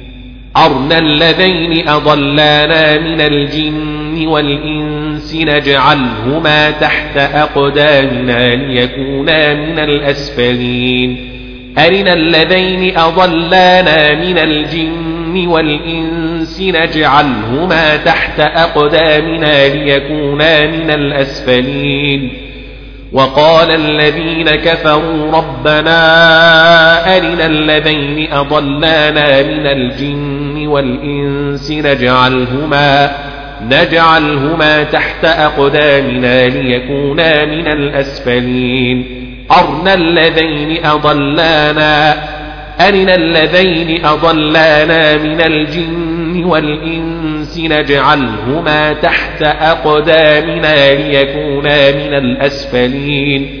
أرنا 0.57 0.99
الذين 0.99 1.87
أضلانا 1.87 2.97
من 2.97 3.21
الجن 3.21 4.27
والإنس 4.27 5.35
نجعلهما 5.35 6.71
تحت 6.71 7.17
أقدامنا 7.17 8.55
ليكونا 8.55 9.53
من 9.53 9.79
الأسفلين. 9.79 11.31
أرنا 11.77 12.13
الذين 12.13 12.97
أضلانا 12.97 14.15
من 14.15 14.37
الجن 14.37 15.47
والإنس 15.47 16.61
نجعلهما 16.61 17.95
تحت 17.95 18.39
أقدامنا 18.39 19.67
ليكونا 19.67 20.65
من 20.65 20.91
الأسفلين. 20.91 22.51
وقال 23.13 23.71
الذين 23.71 24.49
كفروا 24.49 25.31
ربنا 25.31 25.97
أرنا 27.17 27.45
الذين 27.45 28.33
أضلانا 28.33 29.41
من 29.41 29.67
الجن 29.67 30.40
والإنس 30.71 31.71
نجعلهما 31.71 33.11
نجعلهما 33.69 34.83
تحت 34.83 35.25
أقدامنا 35.25 36.47
ليكونا 36.47 37.45
من 37.45 37.67
الأسفلين. 37.67 39.05
أرنا 39.51 39.93
الذين 39.93 40.85
أضلانا 40.85 42.13
أرنا 42.87 43.15
الذين 43.15 44.05
أضلانا 44.05 45.17
من 45.17 45.41
الجن 45.41 46.43
والإنس 46.43 47.59
نجعلهما 47.59 48.93
تحت 48.93 49.41
أقدامنا 49.43 50.93
ليكونا 50.93 51.91
من 51.91 52.13
الأسفلين. 52.13 53.60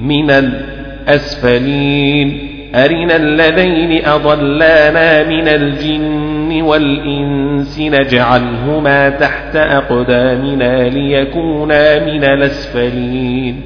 من 0.00 0.30
الأسفلين. 0.30 2.50
أرنا 2.74 3.16
الذين 3.16 4.04
أضلانا 4.04 5.28
من 5.28 5.48
الجن 5.48 6.62
والإنس 6.62 7.78
نجعلهما 7.78 9.08
تحت 9.08 9.56
أقدامنا 9.56 10.88
ليكونا 10.88 12.04
من 12.04 12.24
الأسفلين. 12.24 13.62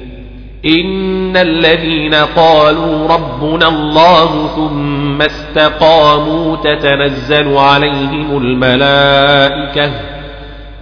إن 0.65 1.37
الذين 1.37 2.13
قالوا 2.13 3.07
ربنا 3.07 3.67
الله 3.67 4.47
ثم 4.47 5.21
استقاموا 5.21 6.55
تتنزل 6.55 7.57
عليهم 7.57 8.37
الملائكة. 8.37 10.14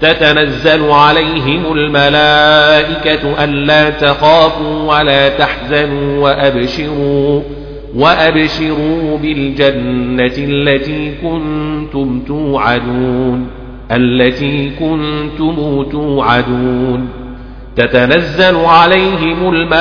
تتنزل 0.01 0.91
عليهم 0.91 1.73
الملائكة 1.73 3.43
ألا 3.43 3.89
تخافوا 3.89 4.97
ولا 4.97 5.29
تحزنوا 5.29 6.23
وأبشروا 6.23 7.41
وأبشروا 7.95 9.17
بالجنة 9.17 10.33
التي 10.37 11.11
كنتم 11.23 12.19
توعدون 12.27 13.47
التي 13.91 14.71
كنتم 14.79 15.85
توعدون 15.91 17.22
تتنزل 17.77 18.55
عليهم 18.55 19.49
الملائكة 19.49 19.77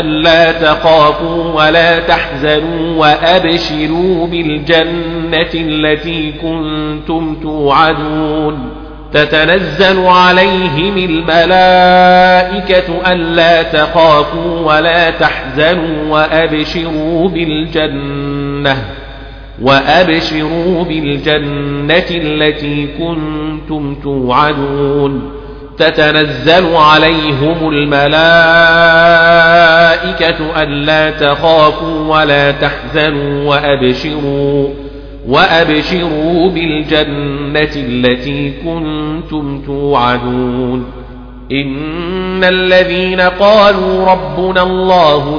ألا 0.00 0.52
تخافوا 0.52 1.52
ولا 1.52 1.98
تحزنوا 1.98 2.98
وأبشروا 2.98 4.26
بالجنة 4.26 5.50
التي 5.54 6.32
كنتم 6.32 7.36
توعدون. 7.42 8.70
تتنزل 9.12 10.06
عليهم 10.06 10.96
الملائكة 10.98 11.52
ألا 13.12 13.62
تخافوا 13.62 14.60
ولا 14.60 15.10
تحزنوا 15.10 16.12
وأبشروا 16.12 17.28
بالجنة. 17.28 19.03
وأبشروا 19.62 20.84
بالجنة 20.84 22.10
التي 22.10 22.88
كنتم 22.98 23.94
توعدون. 24.02 25.30
تتنزل 25.78 26.74
عليهم 26.74 27.68
الملائكة 27.68 28.22
ألا 30.62 31.10
تخافوا 31.10 32.16
ولا 32.16 32.50
تحزنوا 32.50 33.50
وأبشروا 33.50 34.68
وأبشروا 35.28 36.50
بالجنة 36.50 37.72
التي 37.76 38.52
كنتم 38.64 39.62
توعدون. 39.66 40.86
إن 41.52 42.44
الذين 42.44 43.20
قالوا 43.20 44.06
ربنا 44.12 44.62
الله 44.62 45.38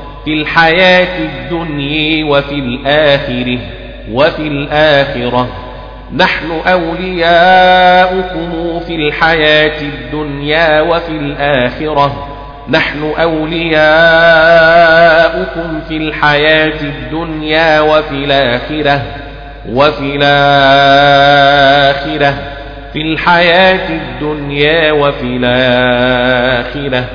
في 0.25 0.33
الحياة 0.33 1.17
الدنيا 1.19 2.25
وفي 2.25 2.55
الآخرة 2.55 3.59
وفي 4.11 4.47
الآخرة. 4.47 5.47
نحن 6.15 6.51
أولياؤكم 6.67 8.51
في 8.87 8.95
الحياة 8.95 9.81
الدنيا 9.81 10.81
وفي 10.81 11.11
الآخرة. 11.11 12.27
نحن 12.69 13.13
أولياؤكم 13.21 13.81
في 15.87 15.97
الحياة 15.97 16.81
الدنيا 16.81 17.79
وفي 17.79 18.15
الآخرة. 18.15 19.01
وفي 19.69 20.15
الآخرة. 20.15 21.53
في 22.93 23.01
الحياة 23.01 23.89
الدنيا 23.89 24.91
وفي 24.91 25.25
الآخرة. 25.25 27.05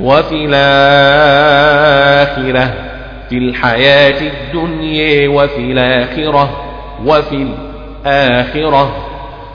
وفي 0.00 0.44
الآخرة 0.48 1.94
في 3.28 3.38
الحياة 3.38 4.20
الدنيا 4.20 5.28
وفي 5.28 5.58
الآخرة 5.72 6.64
وفي 7.06 7.46
الآخرة. 8.06 8.96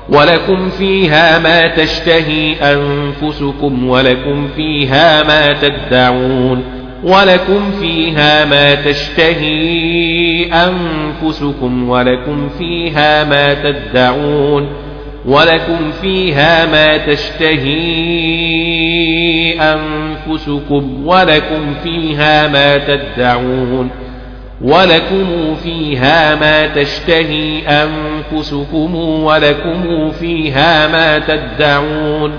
ولكم 0.10 0.70
فيها 0.70 1.40
ما 1.40 1.68
تشتهي 1.68 2.56
أنفسكم 2.56 3.90
ولكم 3.90 4.48
فيها 4.56 5.24
ما 5.24 5.54
تدعون 5.54 6.64
ولكم 7.04 7.72
فيها 7.80 8.46
ما 8.46 8.76
تشتهي 8.76 10.46
أنفسكم 10.54 11.90
ولكم 11.90 12.50
فيها 12.58 13.24
ما 13.24 13.54
تدعون. 13.54 14.70
ولكم 15.26 15.92
فيها 16.02 16.66
ما 16.66 16.98
تشتهي 16.98 17.72
أنفسكم 19.60 21.08
ولكم 21.08 21.74
فيها 21.84 22.48
ما 22.48 22.78
تدعون 22.78 23.90
ولكم 24.62 25.56
فيها 25.64 26.36
ما 26.36 26.68
تشتهي 26.68 27.62
أنفسكم 27.68 28.96
ولكم 29.24 30.12
فيها 30.12 30.88
ما 30.88 31.20
تدعون 31.20 32.32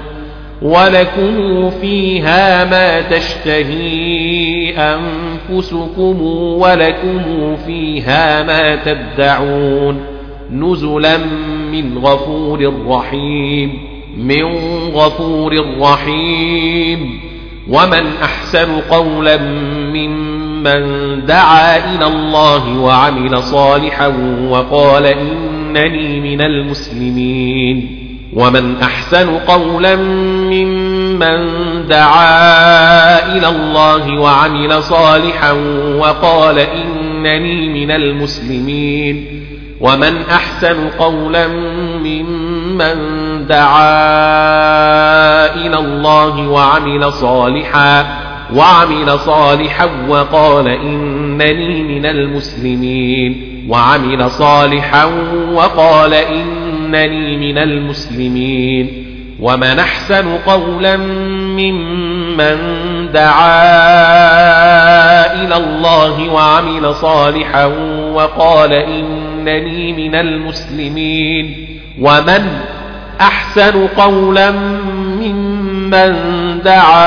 ولكم 0.63 1.71
فيها 1.71 2.65
ما 2.65 3.01
تشتهي 3.01 4.75
أنفسكم 4.79 6.23
ولكم 6.61 7.57
فيها 7.67 8.43
ما 8.43 8.77
تدعون 8.77 10.12
نزلا 10.53 11.19
من 11.73 11.99
غفور 11.99 12.75
رحيم 12.89 13.93
من 14.17 14.45
غفور 14.95 15.79
رحيم. 15.81 17.21
ومن 17.69 18.07
أحسن 18.23 18.81
قولا 18.91 19.37
ممن 19.93 20.83
دعا 21.27 21.95
إلى 21.95 22.07
الله 22.07 22.79
وعمل 22.79 23.43
صالحا 23.43 24.07
وقال 24.49 25.07
إنني 25.07 26.21
من 26.21 26.41
المسلمين. 26.41 27.99
ومن 28.33 28.77
أحسن 28.83 29.31
قولا 29.31 29.97
ممن 29.97 31.49
دعا 31.89 33.37
إلى 33.37 33.49
الله 33.49 34.21
وعمل 34.21 34.83
صالحا 34.83 35.53
وقال 35.99 36.59
إنني 36.59 37.69
من 37.69 37.91
المسلمين. 37.91 39.42
ومن 39.83 40.23
أحسن 40.31 40.89
قولا 40.89 41.49
ممن 41.99 42.97
دعا 43.47 43.87
إلى 45.55 45.79
الله 45.79 46.49
وعمل 46.49 47.13
صالحا 47.13 48.07
وعمل 48.55 49.19
صالحا 49.19 49.89
وقال 50.09 50.69
إنني 50.69 51.83
من 51.83 52.07
المسلمين 52.07 53.67
وعمل 53.69 54.31
صالحا 54.31 55.05
وقال 55.53 56.15
إنني 56.15 57.37
من 57.37 57.59
المسلمين 57.59 59.09
ومن 59.41 59.79
أحسن 59.79 60.39
قولا 60.47 60.97
ممن 61.57 62.57
دعا 63.13 63.63
إلى 65.45 65.57
الله 65.57 66.33
وعمل 66.33 66.95
صالحا 66.95 67.67
وقال 68.15 68.73
إنني 68.73 69.22
من 69.93 70.15
المسلمين. 70.15 71.67
ومن 72.01 72.61
أحسن 73.21 73.87
قولا 73.87 74.51
ممن 74.51 76.13
دعا 76.65 77.07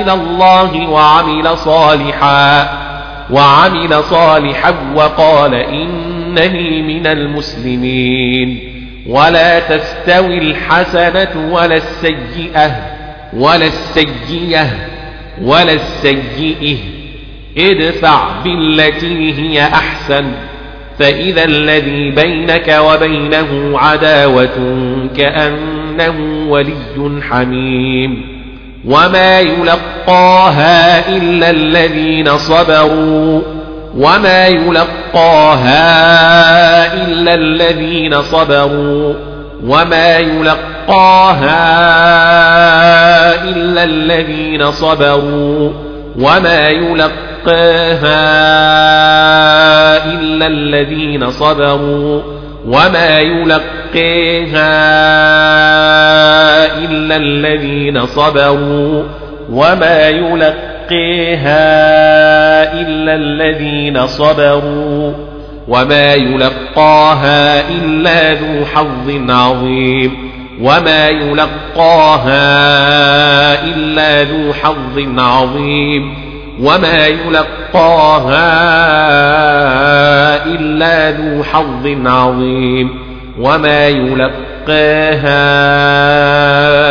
إلى 0.00 0.12
الله 0.12 0.88
وعمل 0.88 1.58
صالحا 1.58 2.68
وعمل 3.30 4.04
صالحا 4.04 4.74
وقال 4.94 5.54
إنني 5.54 6.82
من 6.82 7.06
المسلمين. 7.06 8.72
ولا 9.08 9.60
تستوي 9.60 10.38
الحسنة 10.38 11.52
ولا 11.52 11.76
السيئة 11.76 12.76
ولا 13.36 13.66
السيئة 13.66 14.66
ولا 15.42 15.72
السيئة. 15.72 16.95
ادفع 17.58 18.40
بالتي 18.44 19.32
هي 19.32 19.62
أحسن 19.62 20.24
فإذا 20.98 21.44
الذي 21.44 22.10
بينك 22.10 22.78
وبينه 22.80 23.78
عداوة 23.78 24.78
كأنه 25.16 26.46
ولي 26.48 27.22
حميم. 27.30 28.36
وما 28.84 29.40
يلقاها 29.40 31.08
إلا 31.16 31.50
الذين 31.50 32.38
صبروا 32.38 33.42
وما 33.96 34.46
يلقاها 34.46 35.74
إلا 36.94 37.34
الذين 37.34 38.22
صبروا 38.22 39.14
وما 39.66 40.16
يلقاها 40.16 41.54
إلا 43.44 43.84
الذين 43.84 44.70
صبروا. 44.70 45.85
وما 46.18 46.68
يلقاها 46.68 48.16
إلا 50.12 50.46
الذين 50.46 51.30
صبروا 51.30 52.22
وما 52.66 53.20
يلقيها 53.20 54.76
إلا 56.84 57.16
الذين 57.16 58.06
صبروا 58.06 59.02
وما 59.50 60.08
يلقيها 60.08 61.62
إلا 62.80 63.14
الذين 63.14 64.06
صبروا 64.06 65.12
وما 65.68 66.14
يلقاها 66.14 67.68
إلا 67.70 68.32
ذو 68.32 68.64
حظ 68.64 69.30
عظيم 69.30 70.25
وما 70.60 71.08
يلقاها 71.08 72.34
إلا 73.64 74.22
ذو 74.22 74.52
حظ 74.52 75.18
عظيم 75.18 76.14
وما 76.60 77.06
يلقاها 77.06 78.46
إلا 80.46 81.10
ذو 81.10 81.44
حظ 81.44 82.06
عظيم 82.06 82.90
وما 83.38 83.88
يلقاها 83.88 84.36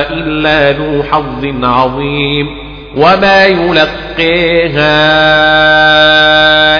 إلا 0.09 0.71
ذو 0.71 1.03
حظ 1.03 1.63
عظيم 1.63 2.47
وما 2.97 3.45
يلقيها 3.45 4.95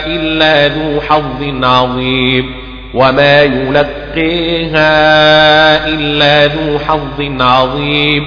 إلا 0.08 0.68
ذو 0.68 1.02
حظ 1.02 1.64
عظيم 1.64 2.65
وما 2.96 3.42
يلقيها 3.42 4.88
إلا 5.88 6.46
ذو 6.46 6.80
حظ 6.80 7.42
عظيم 7.42 8.24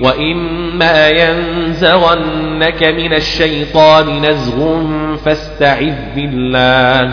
وإما 0.00 1.08
ينزغنك 1.08 2.82
من 2.82 3.14
الشيطان 3.14 4.26
نزغ 4.26 4.86
فاستعذ 5.24 5.94
بالله 6.14 7.12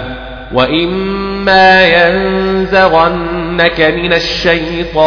وإما 0.53 1.85
ينزغنك 1.85 3.81
من 3.81 4.13
الشيطان 4.13 5.05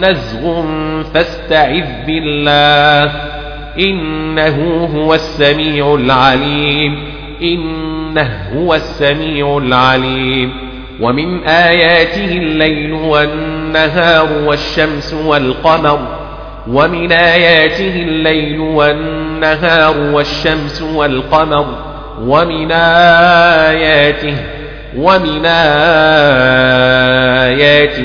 نزغ 0.00 0.64
فاستعذ 1.14 1.86
بالله 2.06 3.12
إنه 3.78 4.88
هو 4.94 5.14
السميع 5.14 5.94
العليم 5.94 7.19
إنه 7.42 8.50
هو 8.56 8.74
السميع 8.74 9.58
العليم. 9.58 10.70
ومن 11.00 11.44
آياته 11.44 12.24
الليل 12.24 12.92
والنهار 12.92 14.28
والشمس 14.46 15.14
والقمر. 15.14 15.98
ومن 16.68 17.12
آياته 17.12 18.02
الليل 18.02 18.60
والنهار 18.60 19.98
والشمس 19.98 20.82
والقمر. 20.82 21.66
ومن 22.20 22.72
آياته 22.72 24.36
ومن 24.96 25.46
آياته 25.46 25.72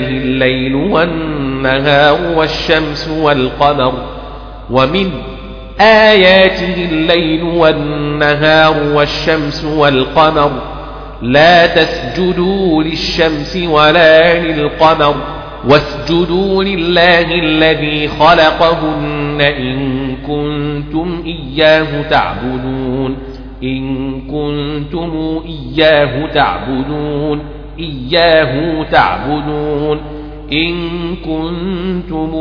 الليل 0.08 0.74
والنهار 0.74 2.18
والشمس 2.34 3.08
والقمر. 3.08 3.92
ومن 4.70 5.10
آياته 5.80 6.88
الليل 6.90 7.42
والنهار 7.42 8.76
والشمس 8.94 9.64
والقمر. 9.64 10.50
لا 11.22 11.66
تسجدوا 11.66 12.82
للشمس 12.82 13.58
ولا 13.70 14.38
للقمر. 14.38 15.14
واسجدوا 15.68 16.64
لله 16.64 17.34
الذي 17.34 18.08
خلقهن 18.08 19.40
إن 19.40 20.16
كنتم 20.16 21.24
إياه 21.26 22.02
تعبدون. 22.02 23.16
إن 23.62 24.20
كنتم 24.20 25.40
إياه 25.46 26.26
تعبدون. 26.34 27.40
إياه 27.78 28.82
تعبدون. 28.82 30.00
إن 30.52 30.74
كنتم 31.16 32.32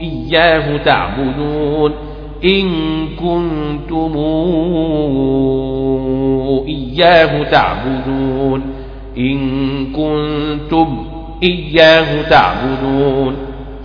إياه 0.00 0.76
تعبدون. 0.76 2.07
إن 2.44 2.68
كنتم 3.08 4.12
إياه 6.68 7.42
تعبدون. 7.42 8.62
إن 9.18 9.38
كنتم 9.86 11.06
إياه 11.42 12.22
تعبدون. 12.22 13.36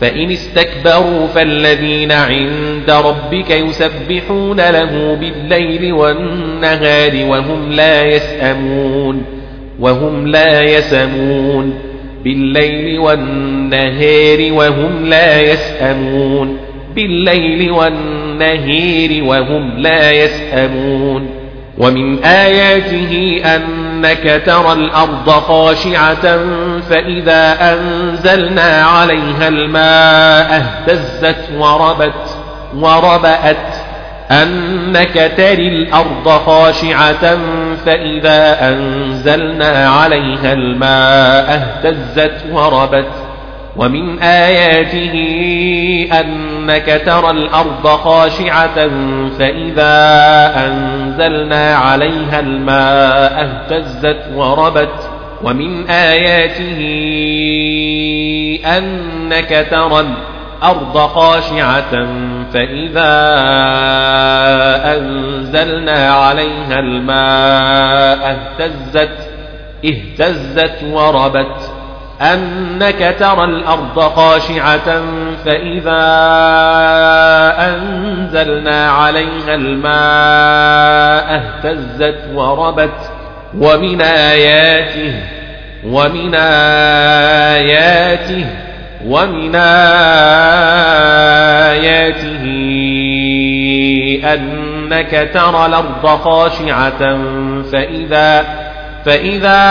فإن 0.02 0.32
استكبروا 0.32 1.28
فالذين 1.28 2.12
عند 2.12 2.90
ربك 2.90 3.52
يسبحون 3.52 4.58
له 4.58 5.18
بالليل 5.20 5.94
والنهار 5.94 7.26
وهم 7.30 7.72
لا 7.72 8.06
يسأمون. 8.06 9.22
وهم 9.80 10.28
لا 10.28 10.62
يسمون 10.62 11.74
بالليل 12.24 13.00
والنهار 13.00 14.54
وهم 14.54 15.06
لا 15.06 15.42
يسأمون. 15.42 16.58
بالليل 16.96 17.72
والنهار 17.72 19.24
وهم 19.24 19.78
لا 19.78 20.12
يسأمون 20.12 21.30
ومن 21.78 22.24
آياته 22.24 23.42
أنك 23.56 24.42
ترى 24.46 24.74
الأرض 24.74 25.30
خاشعة 25.30 26.40
فإذا 26.90 27.74
أنزلنا 27.74 28.84
عليها 28.84 29.48
الماء 29.48 30.62
اهتزت 30.62 31.50
وربت 31.58 32.38
وربأت 32.76 33.76
أنك 34.32 35.32
تري 35.38 35.68
الأرض 35.68 36.30
خاشعة 36.30 37.38
فإذا 37.86 38.70
أنزلنا 38.70 39.90
عليها 39.90 40.54
الماء 40.54 41.62
اهتزت 41.86 42.46
وربت 42.52 43.33
ومن 43.78 44.20
آياته 44.20 45.14
أنك 46.20 47.02
ترى 47.06 47.32
الأرض 47.32 47.88
خاشعة 47.88 48.90
فإذا 49.40 49.96
أنزلنا 50.68 51.76
عليها 51.76 52.40
الماء 52.40 53.44
اهتزت 53.46 54.20
وربت 54.36 55.10
ومن 55.44 55.90
آياته 55.90 56.80
أنك 58.78 59.68
ترى 59.72 60.00
الأرض 60.00 60.98
خاشعة 60.98 62.08
فإذا 62.54 63.14
أنزلنا 64.98 66.14
عليها 66.14 66.80
الماء 66.80 68.38
اهتزت 68.60 69.30
اهتزت 69.86 70.84
وربت 70.92 71.73
أنك 72.22 73.16
ترى 73.20 73.44
الأرض 73.44 74.00
خاشعة 74.00 75.02
فإذا 75.46 76.04
أنزلنا 77.60 78.90
عليها 78.90 79.56
الماء 79.56 81.36
اهتزت 81.36 82.20
وربت 82.34 83.12
ومن 83.58 84.02
آياته 84.02 85.14
ومن 85.86 86.36
آياته 87.56 88.46
ومن 89.06 89.56
آياته 89.56 90.04
أنك 94.34 95.30
ترى 95.34 95.66
الأرض 95.66 96.06
خاشعة 96.06 97.18
فإذا 97.72 98.46
فإذا 99.06 99.64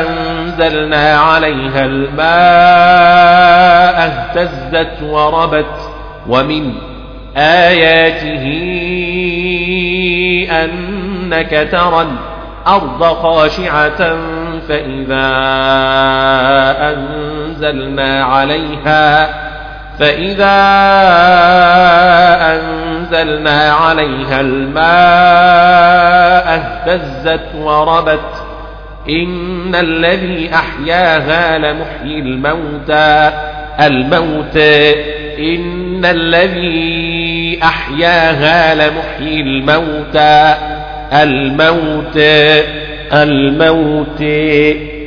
أنزلنا 0.00 0.39
عليها 1.16 1.84
الماء 1.84 2.30
اهتزت 4.06 5.02
وربت 5.02 5.90
ومن 6.28 6.72
آياته 7.36 8.44
أنك 10.64 11.68
ترى 11.72 12.06
الأرض 12.66 13.04
خاشعة 13.04 14.16
فإذا 14.68 15.30
أنزلنا 16.90 18.24
عليها 18.24 19.28
فإذا 19.98 20.60
أنزلنا 22.54 23.72
عليها 23.72 24.40
الماء 24.40 24.80
اهتزت 26.54 27.54
وربت 27.54 28.49
إن 29.08 29.74
الذي 29.74 30.50
أحياها 30.54 31.58
لمحيي 31.58 32.18
الموتى. 32.18 33.32
الموت 33.80 34.56
إن 35.38 36.04
الذي 36.04 37.58
أحياها 37.62 38.74
لمحيي 38.74 39.40
الموتى. 39.40 40.54
الموت 41.12 42.16
الموت 43.12 44.22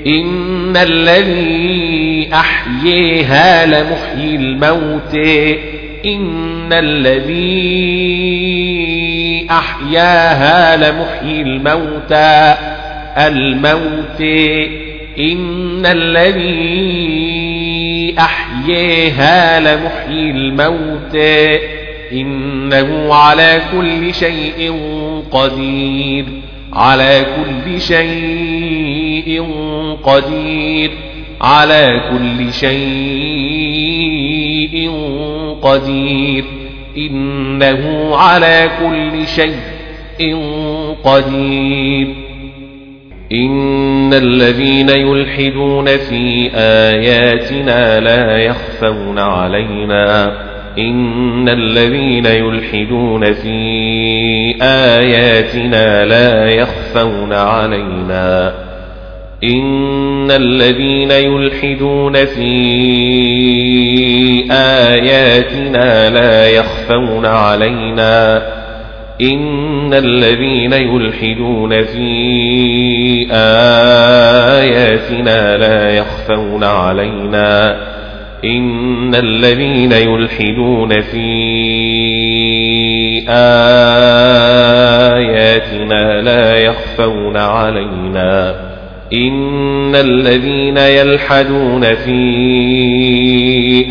إن 0.07 0.77
الذي 0.77 2.29
أحييها 2.33 3.65
لمحيي 3.65 4.35
الموت. 4.35 5.15
إن 6.05 6.73
الذي 6.73 7.43
أحياها 9.51 10.75
لمحيي 10.77 11.41
الموتى. 11.41 12.55
الموت 13.17 14.21
إن 15.19 15.85
الذي 15.85 17.43
أحييها 18.19 19.59
لمحيي 19.59 20.31
الموت 20.31 21.15
إنه 22.11 23.13
على 23.13 23.61
كل 23.71 24.13
شيء 24.13 24.79
قدير 25.31 26.25
على 26.73 27.25
كل 27.35 27.81
شيء 27.81 29.45
قدير 30.03 30.91
على 31.41 32.01
كل 32.11 32.53
شيء 32.53 33.93
قدير 35.61 36.45
إنه 36.97 38.15
على 38.15 38.69
كل 38.79 39.27
شيء 39.27 40.37
قدير 41.03 42.22
إن 43.33 44.13
الذين 44.13 44.89
يلحدون 44.89 45.85
في 45.85 46.51
آياتنا 46.55 47.99
لا 47.99 48.37
يخفون 48.37 49.19
علينا 49.19 50.33
إن 50.77 51.49
الذين 51.49 52.25
يلحدون 52.25 53.33
في 53.33 53.57
آياتنا 54.61 56.05
لا 56.05 56.49
يخفون 56.49 57.33
علينا 57.33 58.53
إن 59.43 60.31
الذين 60.31 61.11
يلحدون 61.11 62.25
في 62.25 62.53
آياتنا 64.51 66.09
لا 66.09 66.49
يخفون 66.49 67.25
علينا 67.25 68.41
إن 69.23 69.93
الذين 69.93 70.73
يلحدون 70.73 71.83
في 71.83 73.27
آياتنا 74.51 75.57
لا 75.57 75.89
يخفون 75.89 76.63
علينا 76.63 77.77
إن 78.45 79.15
الذين 79.15 79.91
يلحدون 79.91 81.01
في 81.01 81.23
آياتنا 84.89 86.21
لا 86.21 86.57
يخفون 86.57 87.37
علينا 87.37 88.55
إن 89.13 89.95
الذين 89.95 90.77
يلحدون 90.77 91.95
في 91.95 92.21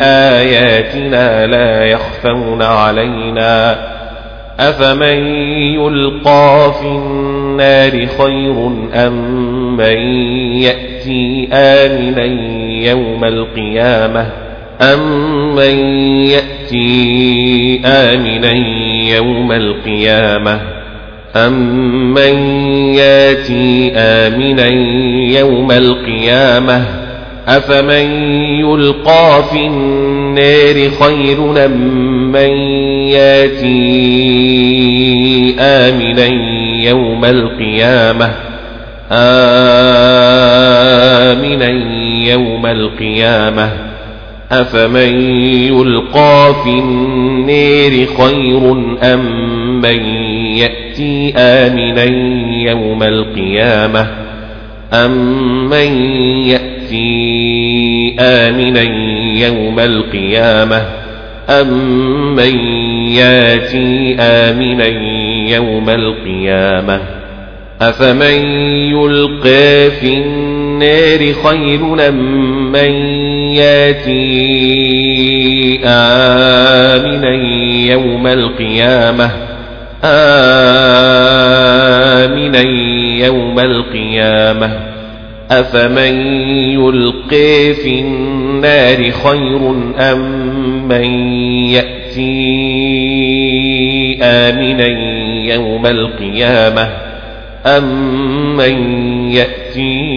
آياتنا 0.01 1.47
لا 1.47 1.85
يخفون 1.85 2.61
علينا 2.61 3.77
أفمن 4.59 5.17
يلقى 5.75 6.73
في 6.81 6.87
النار 6.87 8.05
خير 8.05 8.71
أم 8.93 9.77
من 9.77 9.97
يأتي 10.61 11.49
آمنا 11.53 12.25
يوم 12.89 13.25
القيامة 13.25 14.27
أم 14.81 15.55
من 15.55 15.75
يأتي 16.25 17.81
آمنا 17.85 18.51
يوم 19.15 19.51
القيامة 19.51 20.61
أم 21.35 22.13
من 22.13 22.35
ياتي 22.95 23.91
آمنا 23.95 24.67
يوم 25.39 25.71
القيامة 25.71 26.85
أفمن 27.47 28.11
يلقى 28.59 29.43
في 29.51 29.67
النار 29.67 30.89
خير 30.89 31.65
أم 31.65 32.12
من 32.33 32.49
ياتي 33.07 33.93
آمنا 35.59 36.25
يوم 36.83 37.25
القيامة. 37.25 38.31
آمنا 41.31 41.69
يوم 42.31 42.65
القيامة. 42.65 43.93
أفمن 44.51 45.31
يلقى 45.67 46.55
في 46.63 46.69
النار 46.69 48.05
خير 48.05 48.71
أم 49.03 49.81
من 49.81 50.05
يأتي 50.55 51.33
آمنا 51.37 52.03
يوم 52.71 53.03
القيامة؟ 53.03 54.07
أم 54.93 55.69
من 55.69 56.15
يأتي 56.45 58.15
آمنا 58.19 58.81
يوم 59.47 59.79
القيامة؟ 59.79 61.02
أم 61.49 62.35
من 62.35 62.55
ياتي 63.15 64.15
آمنا 64.19 64.87
يوم 65.55 65.89
القيامة 65.89 67.01
أفمن 67.81 68.45
يلقى 68.91 69.91
في 69.91 70.17
النار 70.17 71.33
خير 71.33 72.11
من 72.71 72.91
ياتي 73.55 74.23
آمنا 75.85 77.33
يوم 77.91 78.27
القيامة 78.27 79.31
آمنا 81.23 82.61
يوم 83.25 83.59
القيامة 83.59 84.79
أفمن 85.51 86.13
يلقي 86.73 87.73
في 87.73 87.99
النار 87.99 89.11
خير 89.11 89.71
أم 89.99 90.52
من 90.89 91.03
يأتي 91.69 92.43
آمنا 94.23 94.87
يوم 95.53 95.85
القيامة 95.85 96.89
أم 97.65 98.57
من 98.57 98.75
يأتي 99.31 100.13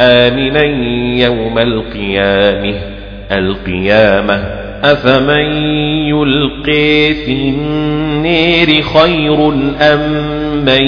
آمنا 0.00 0.62
يوم 1.24 1.58
القيامة 1.58 2.74
القيامة 3.32 4.34
أفمن 4.84 5.46
يلقي 6.08 7.14
في 7.14 7.32
النار 7.32 8.82
خير 8.82 9.48
أم 9.80 10.00
من 10.64 10.82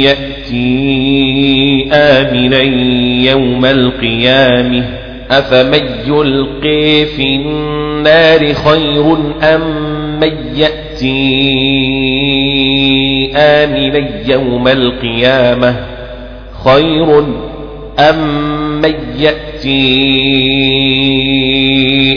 يأتي 0.00 1.88
آمنا 1.92 2.60
يوم 3.30 3.64
القيامة 3.64 4.99
أفمن 5.30 5.88
يلقي 6.06 7.06
في 7.06 7.22
النار 7.22 8.54
خير 8.54 9.16
أم 9.42 9.60
من 10.20 10.32
يأتي 10.56 11.10
آمنا 13.36 14.08
يوم 14.26 14.68
القيامة 14.68 15.76
خير 16.64 17.24
أم 17.98 18.80
من 18.82 18.94
يأتي 19.18 19.80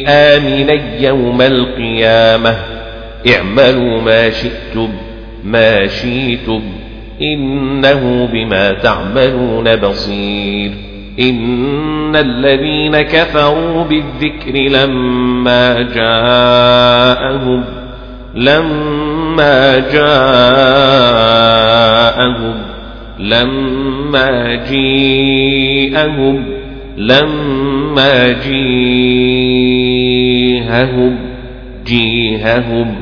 آمنا 0.07 0.81
يوم 0.99 1.41
القيامة 1.41 2.55
اعملوا 3.35 4.01
ما 4.01 4.29
شئتم 4.29 4.89
ما 5.43 5.87
شئتم 5.87 6.61
إنه 7.21 8.29
بما 8.33 8.71
تعملون 8.73 9.75
بصير 9.75 10.92
إن 11.19 12.15
الذين 12.15 13.01
كفروا 13.01 13.83
بالذكر 13.83 14.53
لما 14.55 15.81
جاءهم 15.81 17.63
لما 18.35 19.79
جاءهم 19.79 20.33
لما 23.19 24.55
جيءهم 24.69 26.45
لما 26.97 28.31
جيههم 28.47 29.33
جيههم 31.85 32.95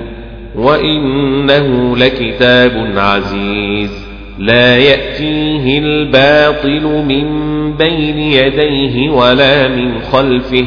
وإنه 0.56 1.98
لكتاب 1.98 2.94
عزيز 2.96 4.11
لا 4.40 4.78
يأتيه 4.78 5.80
الباطل 5.80 7.06
من 7.08 7.52
بين 7.78 8.18
يديه 8.18 9.10
ولا 9.10 9.68
من 9.68 10.00
خلفه. 10.00 10.66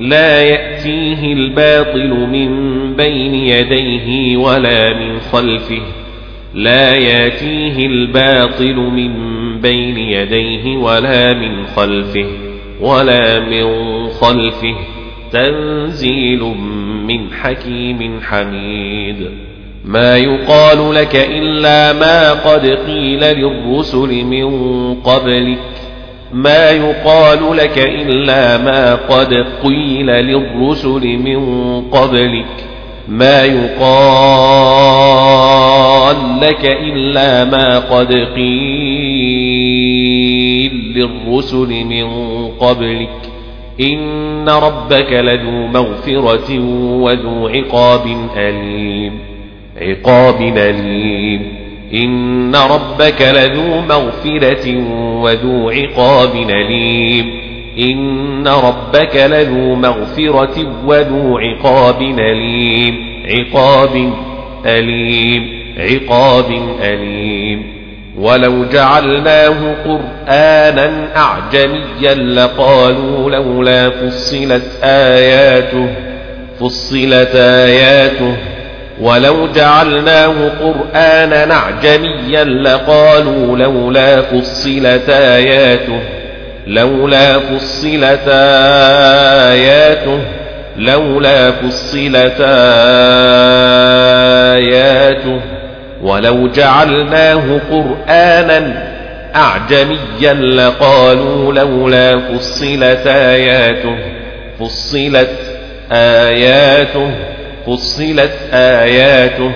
لا 0.00 0.42
يأتيه 0.42 1.32
الباطل 1.32 2.10
من 2.10 2.50
بين 2.96 3.34
يديه 3.34 4.36
ولا 4.36 4.98
من 4.98 5.20
خلفه. 5.20 5.82
لا 6.54 6.96
يأتيه 6.96 7.86
الباطل 7.86 8.76
من 8.76 9.12
بين 9.60 9.98
يديه 9.98 10.76
ولا 10.76 11.34
من 11.34 11.66
خلفه 11.66 12.26
ولا 12.80 13.40
من 13.40 13.66
خلفه. 14.08 14.76
تنزيل 15.32 16.40
من 17.06 17.32
حكيم 17.32 18.20
حميد. 18.20 19.51
ما 19.84 20.16
يقال 20.16 20.94
لك 20.94 21.16
إلا 21.16 21.92
ما 21.92 22.32
قد 22.32 22.66
قيل 22.66 23.20
للرسل 23.20 24.24
من 24.24 24.94
قبلك. 24.94 25.58
ما 26.32 26.70
يقال 26.70 27.56
لك 27.56 27.78
إلا 27.78 28.58
ما 28.58 28.94
قد 28.94 29.46
قيل 29.62 30.06
للرسل 30.06 31.18
من 31.18 31.40
قبلك. 31.90 32.64
ما 33.08 33.44
يقال 33.44 34.02
لك 36.40 36.64
إلا 36.64 37.44
ما 37.44 37.78
قد 37.78 38.12
قيل 38.36 38.52
للرسل 40.96 41.84
من 41.84 42.08
قبلك. 42.48 43.18
إن 43.80 44.48
ربك 44.48 45.12
لذو 45.12 45.66
مغفرة 45.66 46.58
وذو 47.02 47.48
عقاب 47.48 48.06
أليم. 48.36 49.31
عقاب 49.80 50.40
أليم 50.56 51.62
إن 51.94 52.56
ربك 52.56 53.22
لذو 53.22 53.80
مغفرة 53.80 54.76
وذو 55.22 55.70
عقاب 55.70 56.36
أليم. 56.36 57.30
إن 57.78 58.48
ربك 58.48 59.16
لذو 59.16 59.74
مغفرة 59.74 60.86
وذو 60.86 61.38
عقاب 61.38 62.02
أليم. 62.02 62.94
عقاب 63.24 64.12
أليم. 64.66 65.48
عقاب 65.78 66.76
أليم. 66.82 67.82
ولو 68.18 68.64
جعلناه 68.64 69.74
قرآنا 69.84 71.16
أعجميا 71.16 72.14
لقالوا 72.14 73.30
لولا 73.30 73.90
فصلت 73.90 74.80
آياته 74.84 75.88
فصلت 76.60 77.34
آياته 77.34 78.51
ولو 79.00 79.48
جعلناه 79.54 80.34
قرآنا 80.60 81.54
أعجميا 81.54 82.44
لقالوا 82.44 83.58
لولا 83.58 84.22
فصلت 84.22 85.08
آياته 85.10 86.00
لولا 86.66 87.38
فصلت 87.38 88.28
آياته 89.52 90.18
لولا 90.76 91.50
فصلت 91.50 92.40
آياته. 94.56 95.40
ولو 96.02 96.48
جعلناه 96.48 97.60
قرآنا 97.70 98.92
أعجميا 99.36 100.32
لقالوا 100.34 101.52
لولا 101.52 102.18
فصلت 102.18 103.06
آياته 103.06 103.96
فصلت 104.60 105.38
آياته. 105.92 107.10
فصلت 107.66 108.32
آياته 108.52 109.52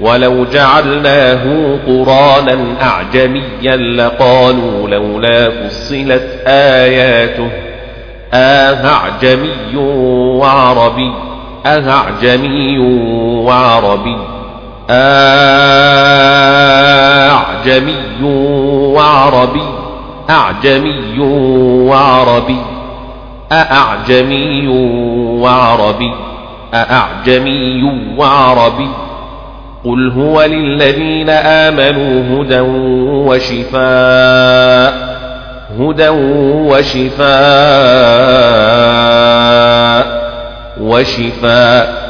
ولو 0.00 0.44
جعلناه 0.44 1.42
قرانا 1.86 2.58
أعجميا 2.82 3.76
لقالوا 3.76 4.88
لولا 4.88 5.50
فصلت 5.50 6.42
آياته 6.46 7.48
أهعجمي 8.34 9.76
وعربي 9.76 11.12
أهعجمي 11.66 12.78
وعربي 13.44 14.16
أعجمي 17.30 18.22
وعربي 18.94 19.62
أعجمي 20.30 21.18
وعربي 21.88 22.56
أعجمي 23.52 24.68
وعربي 25.42 26.29
أأعجمي 26.74 27.82
وعربي 28.18 28.88
قل 29.84 30.10
هو 30.10 30.42
للذين 30.42 31.30
آمنوا 31.30 32.42
هدى 32.42 32.60
وشفاء 33.28 35.10
هدى 35.80 36.08
وشفاء 36.68 37.30
وشفاء 40.80 42.00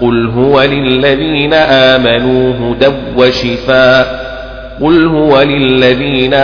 قل 0.00 0.26
هو 0.26 0.62
للذين 0.62 1.54
آمنوا 1.54 2.52
هدى 2.52 2.92
وشفاء 3.16 4.26
قل 4.80 5.06
هو 5.06 5.42
للذين 5.42 6.34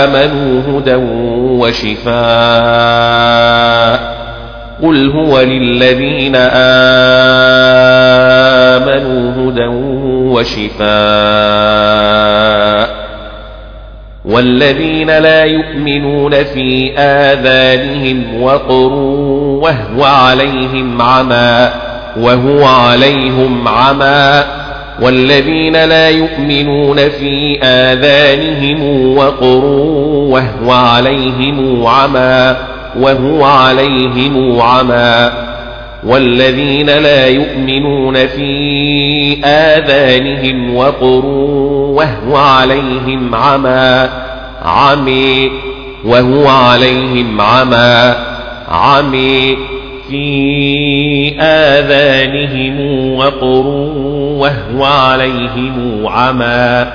آمنوا 0.00 0.62
هدى 0.68 0.94
وشفاء 1.60 2.12
قل 4.82 5.10
هو 5.10 5.40
للذين 5.40 6.36
آمنوا 6.36 6.72
هدى 9.36 9.66
وشفاء 10.32 10.92
والذين 14.24 15.18
لا 15.18 15.44
يؤمنون 15.44 16.44
في 16.44 16.98
آذانهم 16.98 18.42
وقر 18.42 18.92
وهو 19.62 20.04
عليهم 20.04 21.02
عمى 21.02 21.70
وهو 22.20 22.64
عليهم 22.64 23.68
عمى 23.68 24.44
والذين 25.02 25.84
لا 25.84 26.10
يؤمنون 26.10 26.96
في 26.96 27.58
آذانهم 27.62 29.08
وقر 29.16 29.64
وهو 30.30 30.72
عليهم 30.72 31.86
عمى 31.86 32.71
وهو 32.96 33.44
عليهم 33.44 34.60
عمى 34.60 35.30
والذين 36.04 36.86
لا 36.86 37.26
يؤمنون 37.28 38.26
في 38.26 39.40
آذانهم 39.44 40.74
وقر 40.76 41.26
وهو 41.96 42.36
عليهم 42.36 43.34
عمى 43.34 44.08
عمي 44.62 45.50
وهو 46.04 46.48
عليهم 46.48 47.40
عمى 47.40 48.14
عمي 48.68 49.56
في 50.10 51.34
آذانهم 51.40 52.80
وقر 53.14 53.66
وهو 54.36 54.84
عليهم 54.84 56.06
عمى 56.06 56.86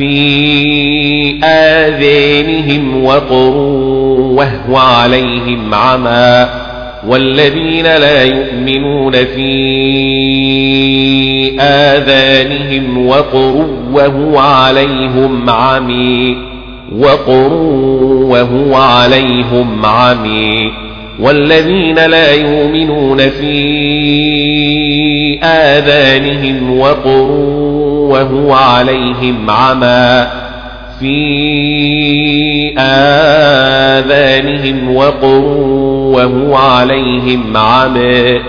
في 0.00 1.44
آذانهم 1.44 3.04
وقر 3.04 3.56
وهو 4.16 4.76
عليهم 4.76 5.74
عمى 5.74 6.48
والذين 7.06 7.82
لا 7.82 8.24
يؤمنون 8.24 9.12
في 9.12 9.50
آذانهم 11.60 13.06
وقر 13.06 13.66
وهو 13.92 14.38
عليهم 14.38 15.50
عمي 15.50 16.36
وقر 16.98 17.52
وهو 18.32 18.74
عليهم 18.74 19.86
عمي 19.86 20.72
والذين 21.20 21.94
لا 21.94 22.34
يؤمنون 22.34 23.18
في 23.18 23.60
آذانهم 25.42 26.78
وقر 26.78 27.89
وهو 28.10 28.52
عليهم 28.52 29.50
عمى 29.50 30.26
في 31.00 32.74
آذانهم 32.78 34.96
وقر 34.96 35.44
وهو 36.14 36.54
عليهم 36.54 37.56
عمى 37.56 38.40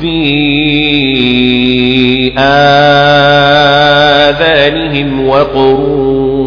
في 0.00 0.24
آذانهم 2.38 3.68
وقر 5.28 5.80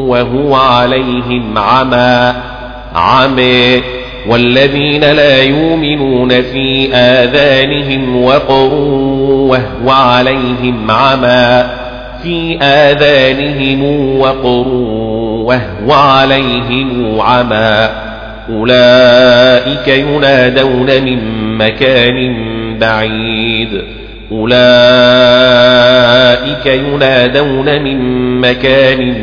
وهو 0.08 0.56
عليهم 0.56 1.58
عمى 1.58 2.34
عمى 2.96 3.82
والذين 4.28 5.02
لا 5.02 5.44
يؤمنون 5.44 6.30
في 6.30 6.90
آذانهم 6.94 8.24
وقر 8.24 8.74
وهو 9.50 9.90
عليهم 9.90 10.92
عمى 10.92 11.87
في 12.24 12.58
آذانهم 12.62 13.84
وقر 14.20 14.68
وهو 15.48 15.92
عليهم 15.92 17.22
عمى. 17.22 17.90
أولئك 18.50 19.88
ينادون 19.88 21.04
من 21.04 21.20
مكان 21.58 22.34
بعيد. 22.80 23.82
أولئك 24.32 24.58
ينادون 26.66 27.82
من 27.84 28.00
مكان 28.42 29.14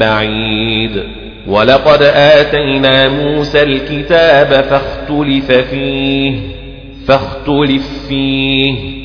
بعيد. 0.00 1.02
ولقد 1.46 2.02
آتينا 2.02 3.08
موسى 3.08 3.62
الكتاب 3.62 4.64
فاختلف 4.70 5.52
فيه 5.52 6.34
فاختلف 7.06 7.88
فيه. 8.08 9.01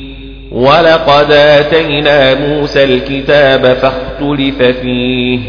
ولقد 0.52 1.32
آتينا 1.32 2.34
موسى 2.34 2.84
الكتاب 2.84 3.66
فاختلف 3.74 4.62
فيه 4.82 5.40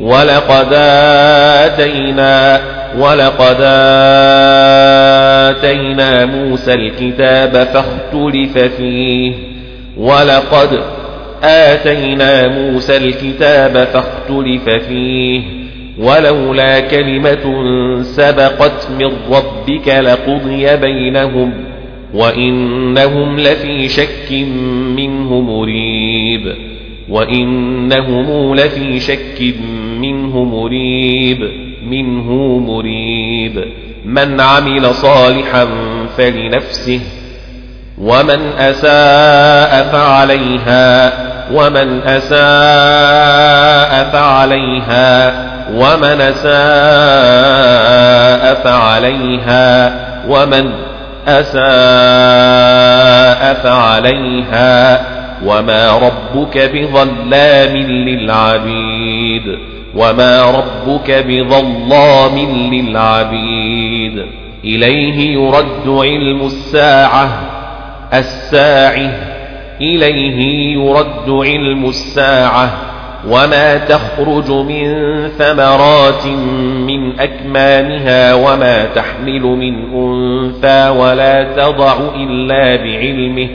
ولقد 0.00 0.72
آتينا 1.64 2.60
ولقد 2.98 3.56
آتينا 5.50 6.24
موسى 6.24 6.74
الكتاب 6.74 7.52
فاختلف 7.56 8.58
فيه 8.58 9.32
ولقد 9.96 10.80
آتينا 11.44 12.48
موسى 12.48 12.96
الكتاب 12.96 13.88
فاختلف 13.92 14.68
فيه 14.88 15.42
ولولا 15.98 16.80
كلمة 16.80 17.62
سبقت 18.02 18.88
من 18.98 19.10
ربك 19.30 19.88
لقضي 19.88 20.76
بينهم 20.76 21.71
وإنهم 22.14 23.40
لفي 23.40 23.88
شك 23.88 24.32
منه 24.96 25.40
مريب 25.40 26.54
وإنهم 27.08 28.54
لفي 28.54 29.00
شك 29.00 29.54
منه 30.00 30.44
مريب 30.44 31.50
منه 31.86 32.58
مريب 32.58 33.64
من 34.04 34.40
عمل 34.40 34.94
صالحا 34.94 35.68
فلنفسه 36.16 37.00
ومن 37.98 38.40
أساء 38.58 39.88
فعليها 39.92 41.12
ومن 41.52 42.00
أساء 42.02 42.42
فعليها 44.12 45.32
ومن 45.74 46.20
أساء 46.20 46.52
فعليها 48.64 49.94
ومن 50.28 50.91
أساء 51.28 51.62
فعليها 53.54 55.06
وما 55.46 55.90
ربك 55.98 56.58
بظلام 56.58 57.76
للعبيد 57.76 59.58
وما 59.94 60.50
ربك 60.50 61.10
بظلام 61.28 62.38
للعبيد 62.72 64.26
إليه 64.64 65.32
يرد 65.32 65.88
علم 65.88 66.46
الساعة 66.46 67.28
الساعة 68.14 69.12
إليه 69.80 70.72
يرد 70.74 71.30
علم 71.30 71.84
الساعة 71.84 72.70
وما 73.28 73.76
تخرج 73.76 74.50
من 74.50 75.28
ثمرات 75.28 76.26
من 76.86 76.91
أكمامها 77.20 78.34
وما 78.34 78.84
تحمل 78.84 79.42
من 79.42 79.74
أنثى 79.94 80.88
ولا 80.88 81.42
تضع 81.56 81.94
إلا 82.14 82.76
بعلمه 82.76 83.48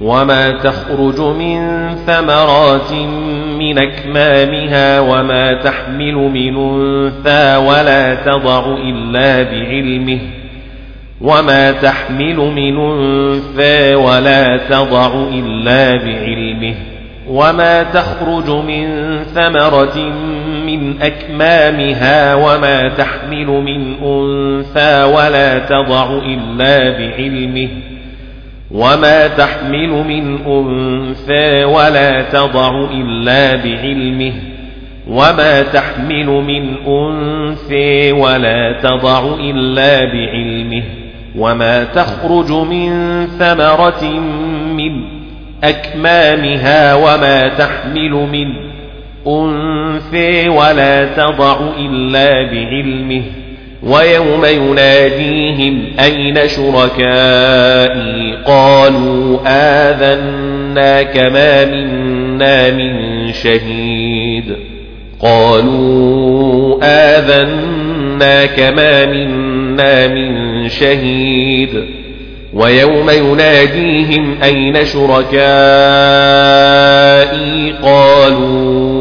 وما 0.00 0.50
تخرج 0.50 1.20
من 1.20 1.88
ثمرات 2.06 2.92
من 3.58 3.78
أكمامها 3.78 5.00
وما 5.00 5.52
تحمل 5.52 6.14
من 6.14 6.56
أنثى 6.56 7.56
ولا 7.56 8.14
تضع 8.14 8.66
إلا 8.66 9.42
بعلمه 9.42 10.18
وما 11.20 11.72
تحمل 11.72 12.36
من 12.36 12.78
أنثى 12.78 13.94
ولا 13.94 14.56
تضع 14.56 15.28
إلا 15.32 15.96
بعلمه 15.96 16.74
وما 17.28 17.82
تخرج 17.82 18.50
من 18.50 19.18
ثمرة 19.24 20.12
من 20.68 21.02
أكمامها 21.02 22.34
وما 22.34 22.88
تحمل 22.88 23.46
من 23.46 23.94
أنثى 24.04 25.02
ولا 25.02 25.58
تضع 25.58 26.18
إلا 26.18 26.90
بعلمه 26.98 27.68
وما 28.70 29.26
تحمل 29.26 29.88
من 29.88 30.38
أنثى 30.46 31.64
ولا 31.64 32.22
تضع 32.22 32.90
إلا 32.90 33.56
بعلمه 33.56 34.32
وما 35.08 35.62
تحمل 35.62 36.26
من 36.26 36.74
أنثى 36.86 38.12
ولا 38.12 38.80
تضع 38.82 39.34
إلا 39.40 40.04
بعلمه 40.04 40.82
وما 41.36 41.84
تخرج 41.84 42.52
من 42.52 42.90
ثمرة 43.26 44.04
من 44.76 45.18
أكمامها 45.64 46.94
وما 46.94 47.48
تحمل 47.48 48.10
من 48.10 48.67
أنثى 49.28 50.48
ولا 50.48 51.04
تضع 51.04 51.58
إلا 51.78 52.50
بعلمه 52.50 53.22
ويوم 53.82 54.44
يناديهم 54.44 55.82
أين 56.00 56.48
شركائي 56.48 58.36
قالوا 58.46 59.38
آذنا 59.46 61.02
كما 61.02 61.64
منا 61.64 62.70
من 62.70 62.92
شهيد 63.32 64.56
قالوا 65.20 66.78
آذنا 66.82 68.46
كما 68.46 69.06
منا 69.06 70.06
من 70.06 70.68
شهيد 70.68 71.97
ويوم 72.52 73.10
يناديهم 73.10 74.38
أين 74.42 74.84
شركائي 74.84 75.38
قالوا 77.82 78.98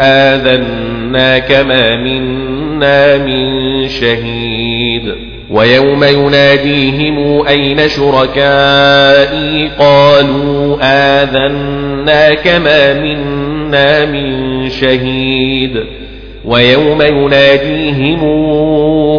آذنا 0.00 1.38
كما 1.38 1.96
منا 1.96 3.18
من 3.18 3.88
شهيد 3.88 5.14
ويوم 5.50 6.04
يناديهم 6.04 7.46
أين 7.46 7.88
شركائي 7.88 9.70
قالوا 9.78 10.78
آذنا 10.82 12.34
كما 12.34 12.94
منا 12.94 14.04
من 14.04 14.68
شهيد 14.70 16.01
ويوم 16.44 17.02
يناديهم 17.02 18.20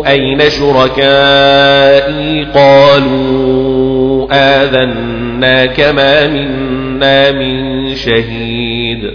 أين 0.07 0.39
شركائي؟ 0.39 0.88
قالوا 2.53 4.28
آذنا 4.32 5.65
كما 5.65 6.28
منا 6.28 7.32
من 7.32 7.95
شهيد. 7.95 9.11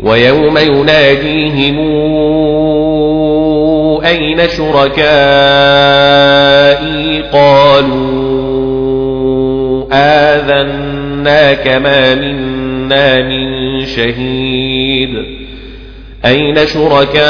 ويوم 0.00 0.58
يناديهم 0.58 1.78
أين 4.04 4.48
شركائي؟ 4.48 5.00
قالوا 7.32 8.20
آذنا 9.92 11.54
كما 11.54 12.14
منا 12.14 13.22
من 13.22 13.80
شهيد. 13.86 15.39
أين 16.24 16.66
شركائي؟ 16.66 17.20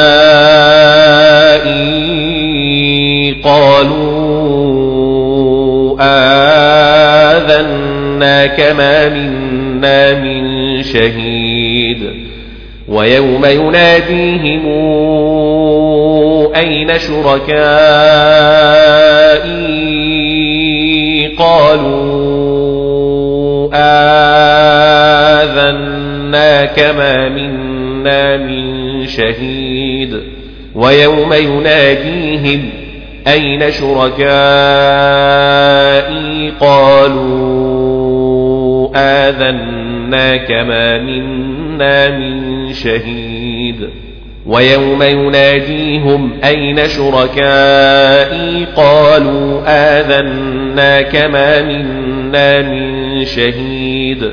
قالوا 3.44 4.30
آذنا 7.50 8.46
كما 8.46 9.08
منا 9.08 10.14
من 10.14 10.82
شهيد. 10.82 12.30
ويوم 12.88 13.44
يناديهم 13.44 14.66
أين 16.56 16.98
شركائي؟ 16.98 17.60
قالوا 21.38 22.10
آذنا 23.74 24.40
كما 26.64 27.28
منا 27.28 28.36
من 28.36 28.79
شهيد 29.10 30.20
ويوم 30.74 31.32
يناديهم 31.32 32.70
أين 33.26 33.70
شركائي 33.70 34.20
قالوا 36.60 37.70
آذنا 38.96 40.36
كما 40.36 40.98
منا 40.98 42.08
من 42.18 42.72
شهيد 42.72 43.88
ويوم 44.46 45.02
يناديهم 45.02 46.30
أين 46.44 46.88
شركائي 46.88 48.66
قالوا 48.76 49.62
آذنا 49.66 51.02
كما 51.02 51.62
منا 51.62 52.62
من 52.62 53.24
شهيد 53.24 54.30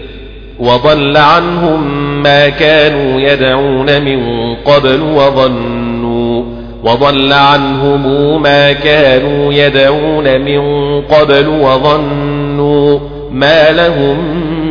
وضل 0.59 1.17
عنهم 1.17 1.83
ما 2.23 2.49
كانوا 2.49 3.21
يدعون 3.21 4.01
من 4.01 4.55
قبل 4.55 5.01
وظنوا 5.01 6.43
وضل 6.83 7.33
عنهم 7.33 8.41
ما 8.41 8.73
كانوا 8.73 9.53
يدعون 9.53 10.41
من 10.41 10.61
قبل 11.01 11.47
وظنوا 11.47 12.99
ما 13.31 13.71
لهم 13.71 14.17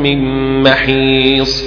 من 0.02 0.22
محيص 0.62 1.64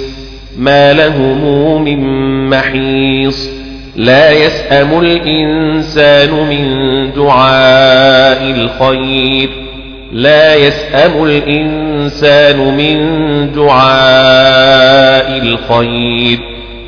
ما 0.58 0.92
لهم 0.92 1.84
من 1.84 2.00
محيص 2.48 3.48
لا 3.96 4.32
يسأم 4.32 5.00
الإنسان 5.00 6.30
من 6.30 6.66
دعاء 7.16 8.50
الخير 8.50 9.69
لا 10.12 10.54
يسأم 10.54 11.24
الإنسان 11.24 12.76
من 12.76 12.98
دعاء 13.52 15.38
الخير. 15.38 16.38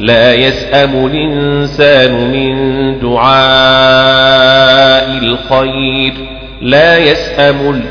لا 0.00 0.34
يسأم 0.34 1.06
الإنسان 1.06 2.30
من 2.32 2.54
دعاء 3.00 3.32
الخير. 5.22 6.12
لا 6.62 6.98
يسأم 6.98 7.82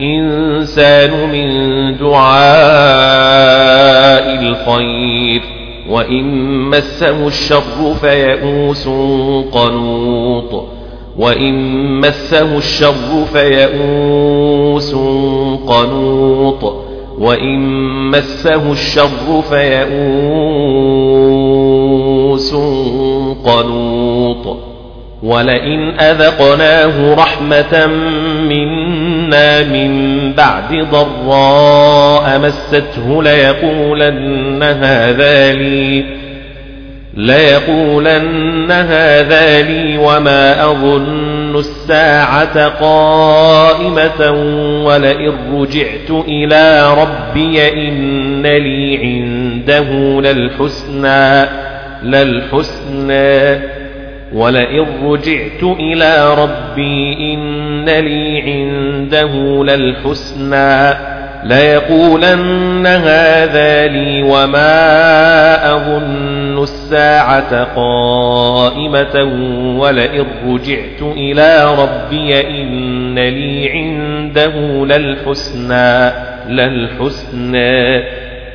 الإنسان 0.00 1.10
من 1.32 1.48
دعاء 1.96 2.36
الخير. 4.42 5.42
وإن 5.88 6.24
مسه 6.70 7.26
الشر 7.26 7.94
فيئوس 8.00 8.88
قنوط. 9.52 10.75
وإن 11.18 11.54
مسه 12.00 12.58
الشر 12.58 13.24
فيئوس 13.32 14.94
قنوط 15.66 16.86
وإن 17.18 17.60
مسه 18.10 18.72
الشر 18.72 19.42
فيئوس 19.50 20.96
قنوط 23.44 24.56
ولئن 25.22 26.00
أذقناه 26.00 27.14
رحمة 27.14 27.86
منا 28.48 29.62
من 29.62 30.32
بعد 30.32 30.86
ضراء 30.92 32.38
مسته 32.38 33.22
ليقولن 33.22 34.62
هذا 34.62 35.52
لي 35.52 36.25
ليقولن 37.16 38.70
هذا 38.70 39.62
لي 39.62 39.98
وما 39.98 40.64
أظن 40.64 41.56
الساعة 41.58 42.68
قائمة 42.68 44.30
ولئن 44.84 45.32
رجعت 45.54 46.10
إلى 46.28 46.94
ربي 46.94 47.88
إن 47.88 48.42
لي 48.42 48.96
عنده 48.96 50.20
للحسنى 50.20 51.48
للحسنى. 52.02 53.60
ولئن 54.32 54.86
رجعت 55.04 55.62
إلى 55.62 56.34
ربي 56.34 57.12
إن 57.34 57.84
لي 57.84 58.42
عنده 58.42 59.64
للحسنى. 59.64 61.15
ليقولن 61.48 62.86
هذا 62.86 63.86
لي 63.86 64.22
وما 64.22 65.72
أظن 65.76 66.62
الساعة 66.62 67.64
قائمة 67.64 69.24
ولئن 69.78 70.24
رجعت 70.46 71.02
إلى 71.02 71.74
ربي 71.78 72.40
إن 72.40 73.18
لي 73.18 73.70
عنده 73.70 74.86
للحسنى 74.86 76.10
للحسنى 76.48 78.04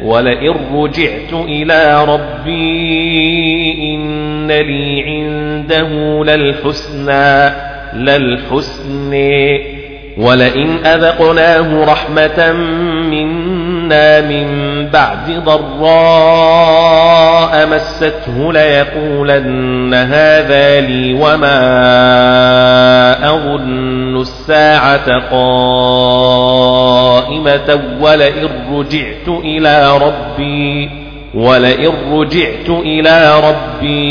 ولئن 0.03 0.53
رجعت 0.73 1.33
إلى 1.33 2.05
ربي 2.07 3.73
إن 3.95 4.51
لي 4.51 5.03
عنده 5.03 6.23
للحسنى 6.23 7.53
للحسن 7.93 9.13
ولئن 10.21 10.85
أذقناه 10.85 11.85
رحمة 11.85 12.51
منا 13.11 14.21
من 14.21 14.47
بعد 14.93 15.43
ضراء 15.45 16.87
مسته 17.67 18.53
ليقولن 18.53 19.93
هذا 19.93 20.81
لي 20.81 21.13
وما 21.13 21.59
أظن 23.29 24.21
الساعة 24.21 25.19
قائمة 25.31 26.61
ولئن 28.01 28.49
رجعت 28.73 29.27
إلى 29.27 29.97
ربي 29.97 30.89
ولئن 31.33 31.91
رجعت 32.11 32.69
إلى 32.69 33.41
ربي 33.43 34.01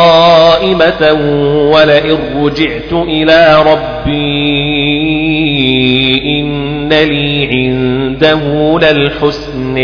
ولئن 1.72 2.18
رجعت 2.44 2.94
إلى 2.94 3.64
ربي 3.72 4.28
إن 6.40 6.90
لي 6.90 7.48
عنده 7.52 8.80
للحسن 8.80 9.78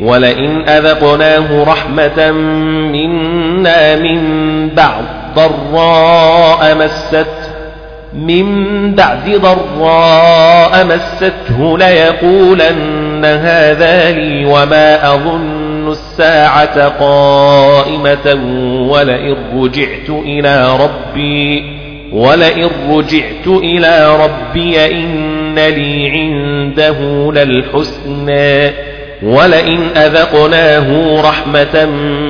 ولئن 0.00 0.68
أذقناه 0.68 1.64
رحمة 1.64 2.32
منا 2.92 3.96
من 3.96 4.20
بعد 4.68 5.04
ضراء 5.34 6.74
مست 6.74 7.26
من 8.14 8.94
بعد 8.94 9.30
ضراء 9.30 10.86
مسته 10.86 11.78
ليقولن 11.78 13.24
هذا 13.24 14.10
لي 14.10 14.44
وما 14.44 15.14
أظن 15.14 15.57
الساعة 15.88 16.88
قائمة 16.88 18.34
ولئن 18.90 19.36
رجعت 19.54 20.10
إلى 20.10 20.78
ربي 20.80 21.78
ولئن 22.12 22.68
رجعت 22.90 23.46
إلى 23.46 24.16
ربي 24.24 24.86
إن 24.86 25.54
لي 25.58 26.10
عنده 26.10 27.32
للحسنى 27.32 28.72
ولئن 29.22 29.80
أذقناه 29.96 31.20
رحمة 31.22 31.86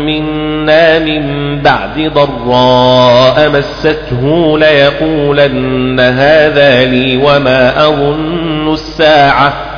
منا 0.06 0.98
من 0.98 1.22
بعد 1.62 2.12
ضراء 2.14 3.50
مسته 3.50 4.58
ليقولن 4.58 6.00
هذا 6.00 6.84
لي 6.84 7.16
وما 7.16 7.86
أظن 7.86 8.72
الساعة. 8.72 9.77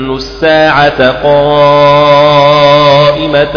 الساعة 0.21 1.11
قائمة 2.51 3.55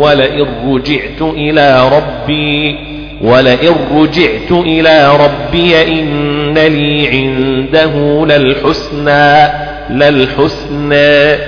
ولئن 0.00 0.46
رجعت 0.66 1.22
إلى 1.22 1.88
ربي 1.88 2.76
ولئن 3.22 3.74
رجعت 3.94 4.50
إلى 4.52 5.16
ربي 5.16 5.82
إن 5.82 6.54
لي 6.58 7.08
عنده 7.08 8.26
للحسنى 8.26 9.48
للحسنى 9.90 11.38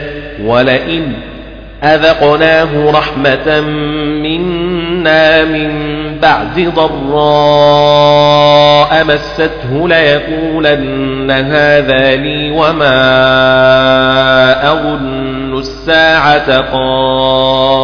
ولئن 0.44 1.12
أذقناه 1.84 2.90
رحمة 2.90 3.60
منا 4.22 5.44
من 5.44 5.70
بعد 6.20 6.72
ضراء 6.74 8.12
مسته 9.04 9.88
ليقولن 9.88 11.30
هذا 11.30 12.16
لي 12.16 12.50
وما 12.50 12.92
أظن 14.72 15.58
الساعة 15.58 16.60
قائمة 16.72 17.76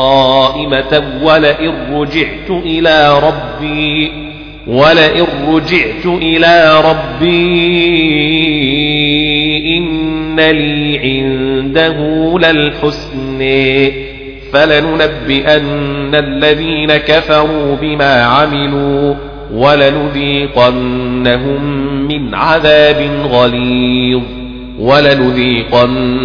ولئن 1.22 1.74
رجعت 1.94 2.50
إلى 2.50 3.18
ربي 3.18 4.28
ولئن 4.66 5.26
رجعت 5.48 6.06
إلى 6.06 6.80
ربي 6.84 7.38
إن 9.78 9.97
لي 10.40 10.98
عنده 10.98 11.98
للحسن 12.38 13.38
فلننبئن 14.52 16.14
الذين 16.14 16.96
كفروا 16.96 17.76
بما 17.76 18.22
عملوا 18.22 19.14
ولنذيقنهم 19.52 20.88
من 22.08 22.34
عذاب 22.34 23.10
غليظ 23.30 24.22
ولنذيقنهم 24.78 26.24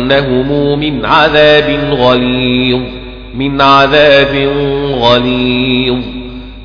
من 0.80 1.06
عذاب 1.06 1.80
غليظ 1.92 2.82
من 3.36 3.62
عذاب 3.62 4.50
غليظ 4.94 6.00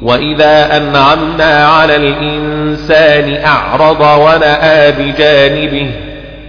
وإذا 0.03 0.77
أنعمنا 0.77 1.65
على 1.65 1.97
الإنسان 1.97 3.45
أعرض 3.45 4.01
ونأى 4.01 4.93
بجانبه 4.93 5.91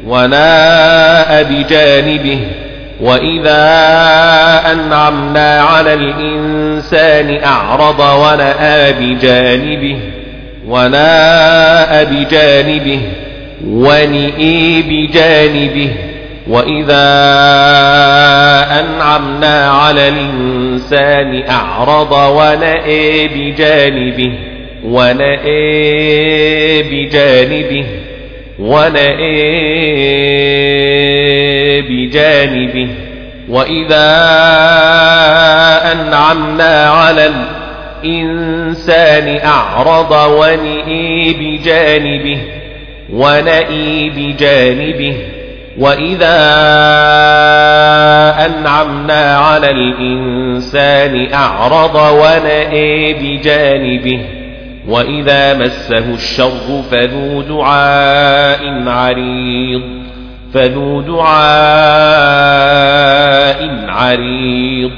وناء 0.08 1.44
بجانبه 1.44 2.40
وإذا 3.02 3.62
أنعمنا 4.72 5.62
على 5.62 5.94
الإنسان 5.94 7.44
أعرض 7.44 8.00
ونأى 8.00 8.94
بجانبه 8.94 9.98
وناء 10.68 12.04
بجانبه 12.06 13.00
ونئي 13.68 14.82
بجانبه 14.82 15.90
وإذا 16.48 17.10
أنعمنا 18.80 19.70
على 19.70 20.08
الإنسان 20.08 21.44
أعرض 21.50 22.12
ونأى 22.12 23.28
بجانبه 23.28 24.34
ونأى 24.84 25.54
بجانبه 26.84 27.86
ونأى 28.60 29.42
بجانبه. 31.82 32.90
وإذا 33.50 34.10
أنعمنا 35.92 36.86
على 36.90 37.32
الإنسان 38.04 39.40
أعرض 39.46 40.12
ونئي 40.32 41.34
بجانبه 41.34 42.42
ونئي 43.14 44.10
بجانبه. 44.10 45.16
وإذا 45.78 46.40
أنعمنا 48.46 49.38
على 49.38 49.70
الإنسان 49.72 51.34
أعرض 51.34 51.96
ونئي 51.96 53.14
بجانبه 53.14 54.39
وإذا 54.90 55.54
مسه 55.58 56.14
الشر 56.14 56.82
فذو 56.92 57.42
دعاء 57.42 58.84
عريض 58.88 59.82
فذو 60.54 61.02
دعاء 61.02 61.30
عريض 63.88 64.92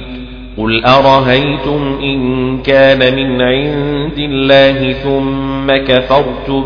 قل 0.57 0.85
أرهيتم 0.85 1.99
إن 2.03 2.57
كان 2.61 3.15
من 3.15 3.41
عند 3.41 4.17
الله 4.17 4.93
ثم 4.93 5.75
كفرتم 5.75 6.63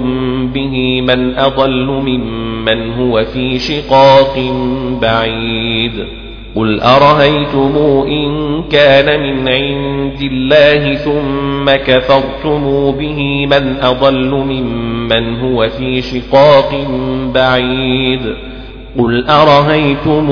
به 0.54 1.02
من 1.02 1.38
أضل 1.38 1.86
ممن 1.86 2.94
هو 2.94 3.26
في 3.26 3.60
شقاق 3.60 4.40
بعيد 5.02 6.25
قل 6.56 6.82
أرهيتم 6.82 7.78
إن 8.08 8.64
كان 8.64 9.20
من 9.20 9.48
عند 9.48 10.22
الله 10.22 10.96
ثم 10.96 11.72
كفرتم 11.72 12.92
به 12.92 13.46
من 13.46 13.78
أضل 13.82 14.30
ممن 14.30 15.40
هو 15.40 15.70
في 15.70 16.02
شقاق 16.02 16.88
بعيد 17.34 18.22
قل 18.98 19.26
أرهيتم 19.30 20.30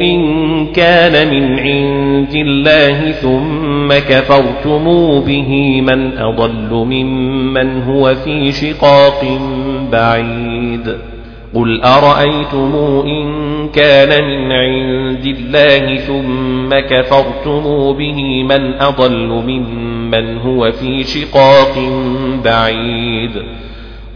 إن 0.00 0.20
كان 0.66 1.30
من 1.30 1.58
عند 1.58 2.34
الله 2.34 3.10
ثم 3.10 3.88
كفرتم 3.92 4.84
به 5.20 5.80
من 5.80 6.18
أضل 6.18 6.70
ممن 6.70 7.82
هو 7.82 8.14
في 8.14 8.52
شقاق 8.52 9.40
بعيد 9.92 10.96
قل 11.54 11.82
أرأيتم 11.82 12.74
إن 13.06 13.68
كان 13.68 14.24
من 14.24 14.52
عند 14.52 15.26
الله 15.26 15.96
ثم 15.96 16.78
كفرتم 16.78 17.92
به 17.92 18.42
من 18.42 18.74
أضل 18.80 19.28
ممن 19.28 20.38
هو 20.38 20.72
في 20.72 21.04
شقاق 21.04 21.78
بعيد 22.44 23.30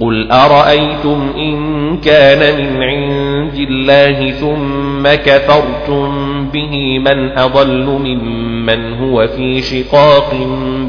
قل 0.01 0.30
أرأيتم 0.32 1.30
إن 1.37 1.97
كان 1.97 2.57
من 2.57 2.82
عند 2.82 3.68
الله 3.70 4.30
ثم 4.30 5.09
كفرتم 5.09 6.11
به 6.53 6.99
من 6.99 7.30
أضل 7.39 7.85
ممن 7.85 8.93
هو 8.95 9.26
في 9.26 9.62
شقاق 9.62 10.35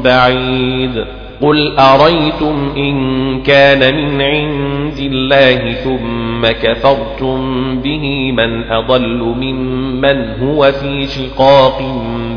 بعيد 0.04 1.04
قل 1.42 1.78
أريتم 1.78 2.72
إن 2.76 2.96
كان 3.42 3.94
من 3.94 4.22
عند 4.22 4.98
الله 4.98 5.72
ثم 5.72 6.46
كفرتم 6.46 7.40
به 7.80 8.32
من 8.32 8.64
أضل 8.70 9.18
ممن 9.18 10.30
هو 10.42 10.72
في 10.72 11.06
شقاق 11.06 11.82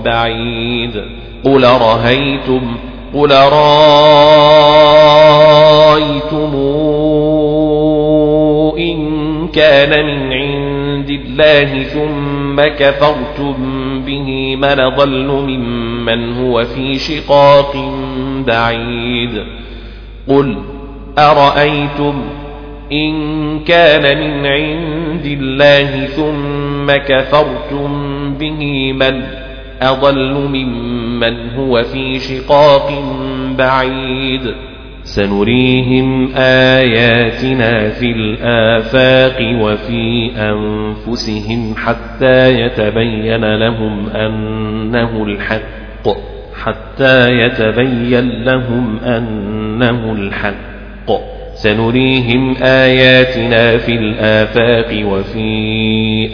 بعيد 0.06 1.04
قل 1.44 1.64
رهيتم 1.64 2.62
قل 3.14 3.32
رأيتم 5.62 6.00
إن 8.78 9.48
كان 9.48 10.06
من 10.06 10.34
عند 10.34 10.79
الله 11.10 11.84
ثم 11.84 12.62
كفرتم 12.62 13.56
به 14.06 14.56
من 14.56 14.96
ضل 14.98 15.28
ممن 15.28 16.34
هو 16.34 16.64
في 16.64 16.98
شقاق 16.98 17.94
بعيد. 18.48 19.44
قل 20.28 20.58
أرأيتم 21.18 22.22
إن 22.92 23.60
كان 23.60 24.18
من 24.18 24.46
عند 24.46 25.26
الله 25.26 26.06
ثم 26.06 26.92
كفرتم 26.92 27.90
به 28.34 28.94
من 28.94 29.24
أضل 29.82 30.34
ممن 30.34 31.50
هو 31.50 31.84
في 31.84 32.20
شقاق 32.20 33.04
بعيد. 33.58 34.69
سنريهم 35.16 36.36
آياتنا 36.36 37.90
في 37.90 38.12
الآفاق 38.12 39.38
وفي 39.62 40.32
أنفسهم 40.38 41.76
حتى 41.78 42.62
يتبين 42.62 43.56
لهم 43.56 44.10
أنه 44.10 45.24
الحق 45.24 46.08
حتى 46.64 47.30
يتبين 47.30 48.44
لهم 48.44 49.00
أنه 49.00 50.12
الحق. 50.12 51.10
سنريهم 51.54 52.56
آياتنا 52.64 53.78
في 53.78 53.92
الآفاق 53.92 55.06
وفي 55.06 55.50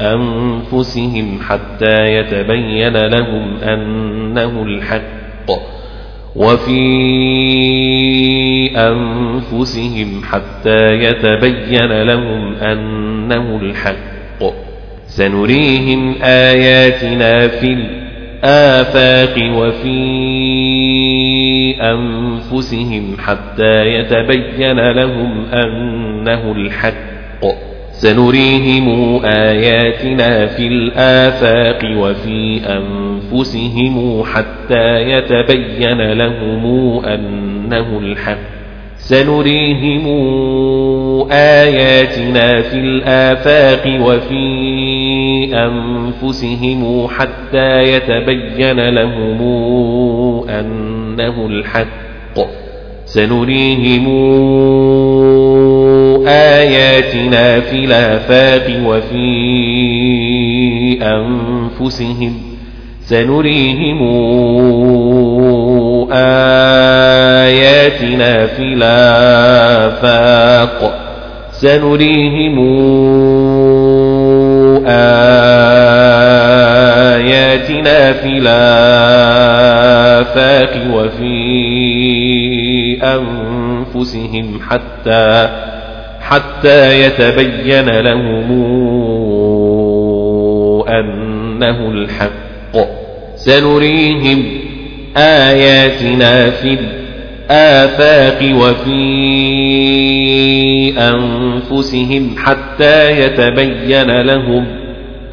أنفسهم 0.01 1.39
حتى 1.41 2.05
يتبين 2.05 2.97
لهم 2.97 3.57
أنه 3.57 4.63
الحق. 4.63 5.74
وفي 6.35 6.85
أنفسهم 8.77 10.21
حتى 10.23 10.87
يتبين 10.93 12.01
لهم 12.03 12.55
أنه 12.55 13.59
الحق. 13.61 14.43
سنريهم 15.07 16.15
آياتنا 16.23 17.47
في 17.47 17.73
الآفاق 18.43 19.35
وفي 19.57 19.95
أنفسهم 21.81 23.15
حتى 23.19 23.85
يتبين 23.85 24.79
لهم 24.79 25.45
أنه 25.45 26.51
الحق. 26.51 27.74
سنريهم 27.97 29.19
آياتنا 29.25 30.45
في 30.45 30.67
الآفاق 30.67 31.79
وفي 31.97 32.59
أنفسهم 32.65 34.23
حتى 34.23 35.01
يتبين 35.01 36.11
لهم 36.11 36.65
أنه 37.05 37.99
الحق. 37.99 38.37
سنريهم 38.97 40.07
آياتنا 41.31 42.61
في 42.61 42.77
الآفاق 42.77 43.99
وفي 44.01 44.45
أنفسهم 45.53 47.07
حتى 47.07 47.83
يتبين 47.83 48.89
لهم 48.89 49.41
أنه 50.49 51.45
الحق. 51.45 51.85
سنريهم 53.05 54.05
آياتنا 56.27 57.59
في 57.59 57.85
الآفاق 57.85 58.81
وفي 58.85 59.25
أنفسهم 61.01 62.33
سنريهم 63.01 63.99
آياتنا 67.15 68.47
في 68.47 68.63
الآفاق 68.73 70.25
سنريهم 71.51 72.57
آياتنا 76.75 78.13
في 78.13 78.27
الآفاق 78.37 79.55
وفي 80.93 81.35
أنفسهم 83.03 84.59
حتى 84.69 85.49
حتى 86.29 87.01
يتبين 87.01 87.89
لهم 87.89 88.51
أنه 90.89 91.91
الحق. 91.91 92.31
سنريهم 93.35 94.43
آياتنا 95.17 96.49
في 96.49 96.77
الآفاق 97.49 98.55
وفي 98.55 98.95
أنفسهم 100.97 102.35
حتى 102.37 103.21
يتبين 103.21 104.11
لهم 104.21 104.65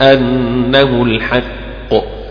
أنه 0.03 1.03
الحق. 1.03 2.22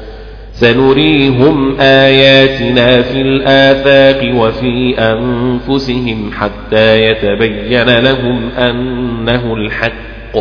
سنريهم 0.61 1.75
آياتنا 1.79 3.01
في 3.01 3.21
الآفاق 3.21 4.35
وفي 4.35 4.95
أنفسهم 4.99 6.31
حتى 6.39 7.03
يتبين 7.03 7.89
لهم 7.99 8.49
أنه 8.57 9.53
الحق. 9.53 10.37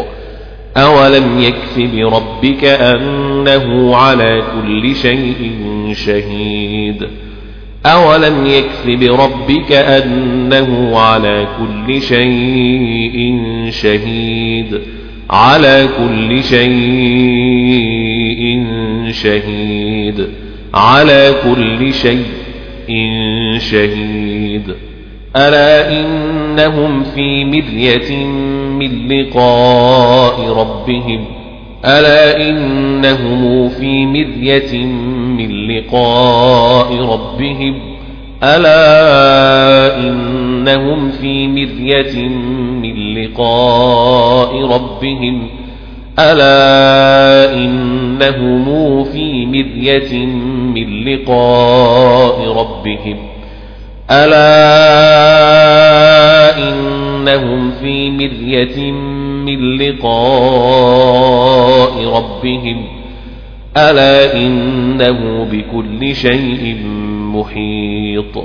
أولم 0.76 1.24
يكف 1.38 1.78
بربك 1.94 2.64
أنه 2.64 3.97
على 3.97 4.42
كل 4.55 4.94
شيء 4.94 5.52
شهيد. 5.92 7.09
أولم 7.86 8.47
يكف 8.47 8.86
بربك 8.86 9.72
أنه 9.72 10.98
على 10.98 11.47
كل 11.59 12.02
شيء 12.02 13.38
شهيد. 13.70 14.80
على 15.30 15.88
كل 15.98 16.44
شيء 16.44 18.10
شهيد. 19.12 20.27
على 20.74 21.35
كل 21.45 21.93
شيء 21.95 22.24
شهيد. 23.59 24.74
ألا 25.37 26.01
إنهم 26.01 27.03
في 27.03 27.45
مرية 27.45 28.27
من 28.78 29.09
لقاء 29.09 30.53
ربهم؟ 30.59 31.24
ألا 31.85 32.49
إنهم 32.49 33.69
في 33.69 34.07
مرية 34.07 34.85
من 35.37 35.69
لقاء 35.69 36.95
ربهم؟ 36.95 37.81
ألا 38.43 39.99
إنهم 39.99 41.11
في 41.11 41.49
مرية 41.49 42.28
من 42.82 43.15
لقاء 43.15 44.66
ربهم؟ 44.66 45.49
ألا 46.20 47.55
إنهم 47.55 49.05
في 49.05 49.47
مرية 49.47 50.26
من 50.74 51.05
لقاء 51.05 52.48
ربهم 52.48 53.16
ألا 54.10 54.51
إنهم 56.59 57.70
في 57.70 58.10
مرية 58.10 58.92
من 59.47 59.76
لقاء 59.78 61.14
ربهم 62.16 62.84
ألا 63.76 64.36
إنه 64.36 65.44
بكل 65.52 66.14
شيء 66.14 66.76
محيط 67.34 68.44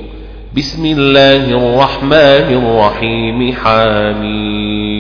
بسم 0.57 0.85
الله 0.85 1.45
الرحمن 1.51 2.47
الرحيم 2.63 3.53
حميم 3.53 4.94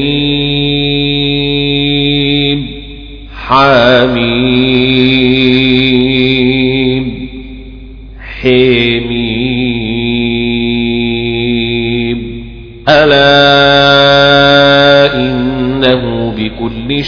حميم. 3.48 4.17